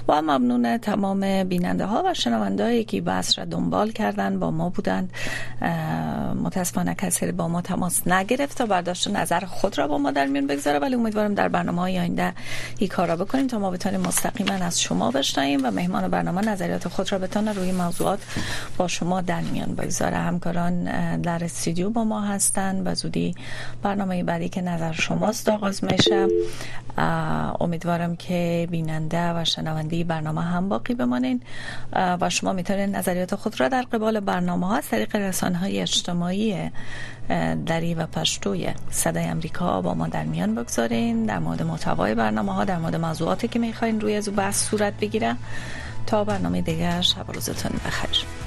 و 0.07 0.21
ممنون 0.21 0.77
تمام 0.77 1.43
بیننده 1.43 1.85
ها 1.85 2.03
و 2.05 2.13
شنوندهایی 2.27 2.83
که 2.83 3.01
بحث 3.01 3.39
را 3.39 3.45
دنبال 3.45 3.91
کردن 3.91 4.39
با 4.39 4.51
ما 4.51 4.69
بودند 4.69 5.09
متاسفانه 6.43 6.95
کسی 6.95 7.31
با 7.31 7.47
ما 7.47 7.61
تماس 7.61 8.07
نگرفت 8.07 8.57
تا 8.57 8.65
برداشت 8.65 9.07
نظر 9.07 9.39
خود 9.39 9.77
را 9.77 9.87
با 9.87 9.97
ما 9.97 10.11
در 10.11 10.25
میان 10.25 10.47
بگذاره. 10.47 10.79
ولی 10.79 10.95
امیدوارم 10.95 11.33
در 11.33 11.47
برنامه 11.47 11.81
های 11.81 11.99
آینده 11.99 12.33
این 12.77 12.89
کارا 12.89 13.15
بکنیم 13.15 13.47
تا 13.47 13.59
ما 13.59 13.71
بتونیم 13.71 13.99
مستقیما 13.99 14.53
از 14.53 14.81
شما 14.81 15.11
بشنویم 15.11 15.59
و 15.65 15.71
مهمان 15.71 16.07
برنامه 16.07 16.41
نظریات 16.41 16.87
خود 16.87 17.11
را 17.11 17.17
بتونه 17.19 17.53
روی 17.53 17.71
موضوعات 17.71 18.19
با 18.77 18.87
شما 18.87 19.21
در 19.21 19.41
میان 19.41 19.75
بگذاره. 19.75 20.17
همکاران 20.17 20.83
در 21.21 21.43
استودیو 21.43 21.89
با 21.89 22.03
ما 22.03 22.21
هستند. 22.21 22.87
و 22.87 22.95
زودی 22.95 23.35
برنامه 23.83 24.23
بعدی 24.23 24.49
که 24.49 24.61
نظر 24.61 24.91
شماست 24.91 25.49
آغاز 25.49 25.83
میشه. 25.83 26.27
امیدوارم 27.59 28.15
که 28.15 28.67
بیننده 28.71 29.33
و 29.33 29.45
شنونده 29.45 30.03
برنامه 30.03 30.41
هم 30.41 30.69
باقی 30.69 30.93
بمانین. 30.93 31.41
و 32.21 32.29
شما 32.29 32.53
می‌تونید 32.53 32.95
نظریات 32.95 33.35
خود 33.35 33.59
را 33.59 33.67
در 33.67 33.81
قبال 33.81 34.19
برنامه 34.19 34.67
ها 34.67 34.81
طریق 34.81 35.15
های 35.55 35.81
اجتماعی 35.81 36.71
دری 37.65 37.93
و 37.93 38.05
پشتوی 38.05 38.69
صدای 38.91 39.23
امریکا 39.23 39.81
با 39.81 39.93
ما 39.93 40.07
در 40.07 40.23
میان 40.23 40.55
بگذارین 40.55 41.25
در 41.25 41.39
مورد 41.39 41.61
محتوای 41.61 42.15
برنامه 42.15 42.53
ها 42.53 42.65
در 42.65 42.77
مورد 42.77 42.95
موضوعاتی 42.95 43.47
که 43.47 43.59
می‌خواین 43.59 44.01
روی 44.01 44.15
از 44.15 44.35
بحث 44.35 44.69
صورت 44.69 44.93
بگیره 45.01 45.35
تا 46.07 46.23
برنامه 46.23 46.61
دیگر 46.61 47.01
شب 47.01 47.31
روزتون 47.31 47.71
بخیر. 47.85 48.46